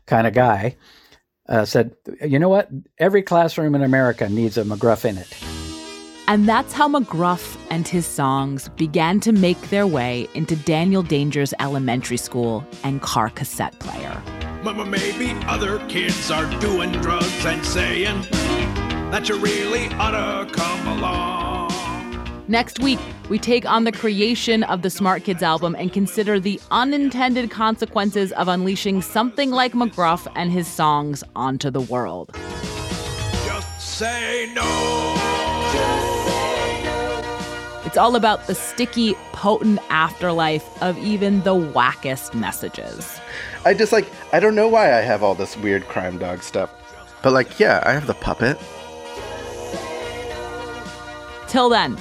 kind 0.06 0.28
of 0.28 0.34
guy, 0.34 0.76
uh, 1.48 1.66
said, 1.66 1.96
you 2.26 2.40
know 2.40 2.50
what? 2.50 2.70
Every 2.98 3.22
classroom 3.22 3.76
in 3.76 3.84
America 3.84 4.30
needs 4.30 4.58
a 4.58 4.64
McGruff 4.64 5.06
in 5.06 5.18
it. 5.18 5.59
And 6.30 6.48
that's 6.48 6.74
how 6.74 6.88
McGruff 6.88 7.58
and 7.72 7.88
his 7.88 8.06
songs 8.06 8.70
began 8.78 9.20
to 9.22 9.32
make 9.32 9.60
their 9.72 9.88
way 9.88 10.28
into 10.36 10.56
Daniel 10.58 11.02
Danger's 11.02 11.56
elementary 11.60 12.18
school 12.18 12.64
and 12.84 13.02
car 13.02 13.32
cassette 13.32 13.80
player. 13.80 14.22
Mama, 14.62 14.86
maybe 14.86 15.32
other 15.48 15.80
kids 15.88 16.30
are 16.30 16.46
doing 16.60 16.92
drugs 16.92 17.46
and 17.48 17.66
saying 17.66 18.28
that 19.10 19.28
you 19.28 19.40
really 19.40 19.88
ought 19.96 20.12
to 20.12 20.54
come 20.54 20.88
along. 21.00 22.46
Next 22.48 22.78
week, 22.78 23.00
we 23.30 23.40
take 23.40 23.66
on 23.66 23.86
the 23.86 23.92
creation 23.92 24.62
of 24.66 24.84
the 24.84 24.92
Smart 24.92 25.24
Kids 25.24 25.42
album 25.42 25.76
and 25.80 25.92
consider 25.92 26.40
the 26.40 26.62
unintended 26.70 27.50
consequences 27.50 28.32
of 28.34 28.48
unleashing 28.48 29.02
something 29.02 29.50
like 29.50 29.74
McGruff 29.74 30.32
and 30.36 30.52
his 30.52 30.68
songs 30.68 31.24
onto 31.36 31.72
the 31.72 31.82
world. 31.82 32.36
Just 33.48 33.82
say 33.82 34.52
no. 34.54 35.39
It's 37.90 37.98
all 37.98 38.16
about 38.16 38.46
the 38.46 38.54
sticky, 38.54 39.16
potent 39.32 39.80
afterlife 39.90 40.80
of 40.80 40.96
even 41.00 41.42
the 41.42 41.56
wackest 41.56 42.36
messages. 42.36 43.20
I 43.66 43.74
just 43.74 43.92
like, 43.92 44.06
I 44.32 44.40
don't 44.40 44.54
know 44.54 44.68
why 44.68 44.96
I 44.96 45.02
have 45.02 45.24
all 45.24 45.34
this 45.34 45.58
weird 45.58 45.88
crime 45.88 46.20
dog 46.20 46.44
stuff. 46.44 46.70
But 47.24 47.34
like, 47.34 47.60
yeah, 47.60 47.82
I 47.88 47.94
have 47.94 48.06
the 48.06 48.14
puppet. 48.14 48.60
Till 51.48 51.68
then, 51.70 51.98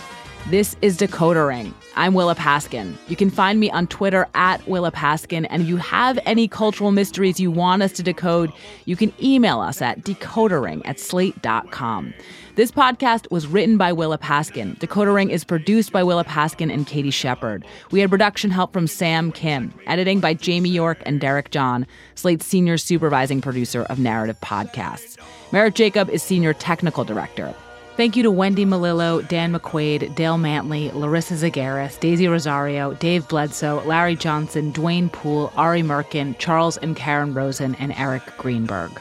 this 0.50 0.76
is 0.82 0.98
Decoder 0.98 1.48
Ring. 1.48 1.74
I'm 1.98 2.14
Willa 2.14 2.36
Paskin. 2.36 2.96
You 3.08 3.16
can 3.16 3.28
find 3.28 3.58
me 3.58 3.72
on 3.72 3.88
Twitter 3.88 4.28
at 4.36 4.64
Willa 4.68 4.92
Paskin. 4.92 5.48
And 5.50 5.62
if 5.62 5.68
you 5.68 5.78
have 5.78 6.16
any 6.24 6.46
cultural 6.46 6.92
mysteries 6.92 7.40
you 7.40 7.50
want 7.50 7.82
us 7.82 7.90
to 7.94 8.04
decode, 8.04 8.52
you 8.84 8.94
can 8.94 9.12
email 9.20 9.58
us 9.58 9.82
at 9.82 10.02
decodering 10.02 10.80
at 10.84 11.00
slate.com. 11.00 12.14
This 12.54 12.70
podcast 12.70 13.28
was 13.32 13.48
written 13.48 13.76
by 13.76 13.92
Willa 13.92 14.16
Paskin. 14.16 14.78
Decoder 14.78 15.12
Ring 15.12 15.30
is 15.30 15.42
produced 15.42 15.90
by 15.90 16.04
Willa 16.04 16.24
Paskin 16.24 16.72
and 16.72 16.86
Katie 16.86 17.10
Shepard. 17.10 17.64
We 17.90 17.98
had 17.98 18.10
production 18.10 18.52
help 18.52 18.72
from 18.72 18.86
Sam 18.86 19.32
Kim, 19.32 19.74
editing 19.88 20.20
by 20.20 20.34
Jamie 20.34 20.70
York 20.70 21.02
and 21.04 21.20
Derek 21.20 21.50
John, 21.50 21.84
Slate's 22.14 22.46
senior 22.46 22.78
supervising 22.78 23.40
producer 23.40 23.82
of 23.82 23.98
narrative 23.98 24.38
podcasts. 24.40 25.18
Merritt 25.50 25.74
Jacob 25.74 26.10
is 26.10 26.22
senior 26.22 26.52
technical 26.52 27.02
director. 27.02 27.52
Thank 27.98 28.14
you 28.14 28.22
to 28.22 28.30
Wendy 28.30 28.64
Melillo, 28.64 29.26
Dan 29.26 29.52
McQuaid, 29.52 30.14
Dale 30.14 30.38
Mantley, 30.38 30.94
Larissa 30.94 31.34
Zagaris, 31.34 31.98
Daisy 31.98 32.28
Rosario, 32.28 32.94
Dave 32.94 33.26
Bledsoe, 33.26 33.82
Larry 33.86 34.14
Johnson, 34.14 34.72
Dwayne 34.72 35.10
Poole, 35.10 35.52
Ari 35.56 35.82
Merkin, 35.82 36.38
Charles 36.38 36.76
and 36.76 36.94
Karen 36.94 37.34
Rosen, 37.34 37.74
and 37.80 37.92
Eric 37.96 38.22
Greenberg. 38.36 38.92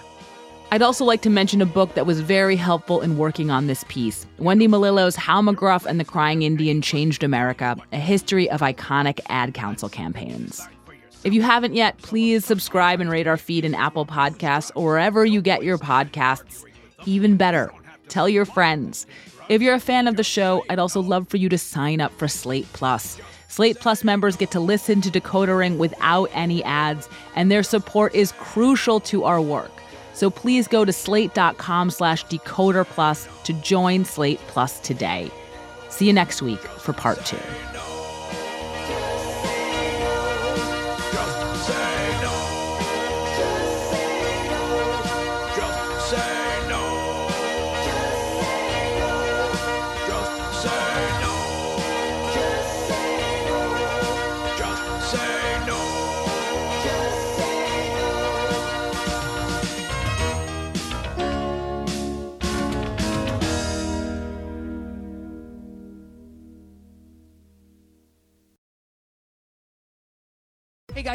I'd 0.72 0.82
also 0.82 1.06
like 1.06 1.22
to 1.22 1.30
mention 1.30 1.62
a 1.62 1.66
book 1.68 1.93
that 1.93 2.08
was 2.08 2.22
very 2.22 2.56
helpful 2.56 3.02
in 3.02 3.20
working 3.20 3.52
on 3.52 3.68
this 3.68 3.84
piece 3.88 4.26
Wendy 4.39 4.68
Melillo's 4.68 5.16
How 5.16 5.43
McGruff 5.43 5.86
and 5.86 6.00
the 6.00 6.04
Crying 6.04 6.41
Indian 6.41 6.82
Changed 6.82 7.24
America 7.24 7.78
A 7.93 8.00
History 8.00 8.50
of 8.50 8.62
Iconic 8.62 9.20
Ad 9.30 9.54
Council 9.54 9.89
Campaigns. 9.89 10.68
If 11.24 11.34
you 11.34 11.43
haven't 11.43 11.76
yet, 11.76 12.00
please 12.00 12.45
subscribe 12.45 13.00
and 13.00 13.12
rate 13.12 13.28
our 13.28 13.38
feed 13.38 13.64
in 13.64 13.76
Apple 13.76 14.08
Podcasts 14.08 14.72
or 14.74 14.86
wherever 14.86 15.24
you 15.24 15.39
get 15.39 15.62
your 15.62 15.78
podcasts. 15.78 16.64
Even 17.06 17.38
better, 17.38 17.72
tell 18.10 18.28
your 18.28 18.45
friends. 18.45 19.05
If 19.49 19.62
you're 19.62 19.76
a 19.76 19.80
fan 19.80 20.08
of 20.08 20.18
the 20.18 20.24
show, 20.24 20.64
I'd 20.70 20.80
also 20.80 21.01
love 21.01 21.28
for 21.28 21.38
you 21.38 21.49
to 21.49 21.58
sign 21.58 22.01
up 22.01 22.12
for 22.18 22.28
Slate 22.28 22.68
Plus. 22.74 23.20
Slate 23.47 23.80
Plus 23.80 24.03
members 24.03 24.36
get 24.36 24.51
to 24.51 24.60
listen 24.60 25.01
to 25.01 25.10
Decoder 25.10 25.58
Ring 25.58 25.78
without 25.78 26.30
any 26.34 26.64
ads, 26.64 27.08
and 27.36 27.49
their 27.49 27.64
support 27.64 28.14
is 28.14 28.34
crucial 28.34 28.99
to 29.01 29.24
our 29.24 29.41
work. 29.41 29.72
So 30.14 30.30
please 30.30 30.68
go 30.68 30.84
to 30.84 30.91
slate.com 30.91 31.91
slash 31.91 32.26
decoder 32.26 32.86
plus 32.86 33.28
to 33.43 33.53
join 33.53 34.03
Slate 34.03 34.39
Plus 34.47 34.80
today. 34.80 35.32
See 35.89 36.08
you 36.08 36.14
next 36.14 36.41
week 36.41 36.60
for 36.60 36.91
part 36.91 37.24
two. 37.24 37.38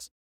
plus. 0.00 0.20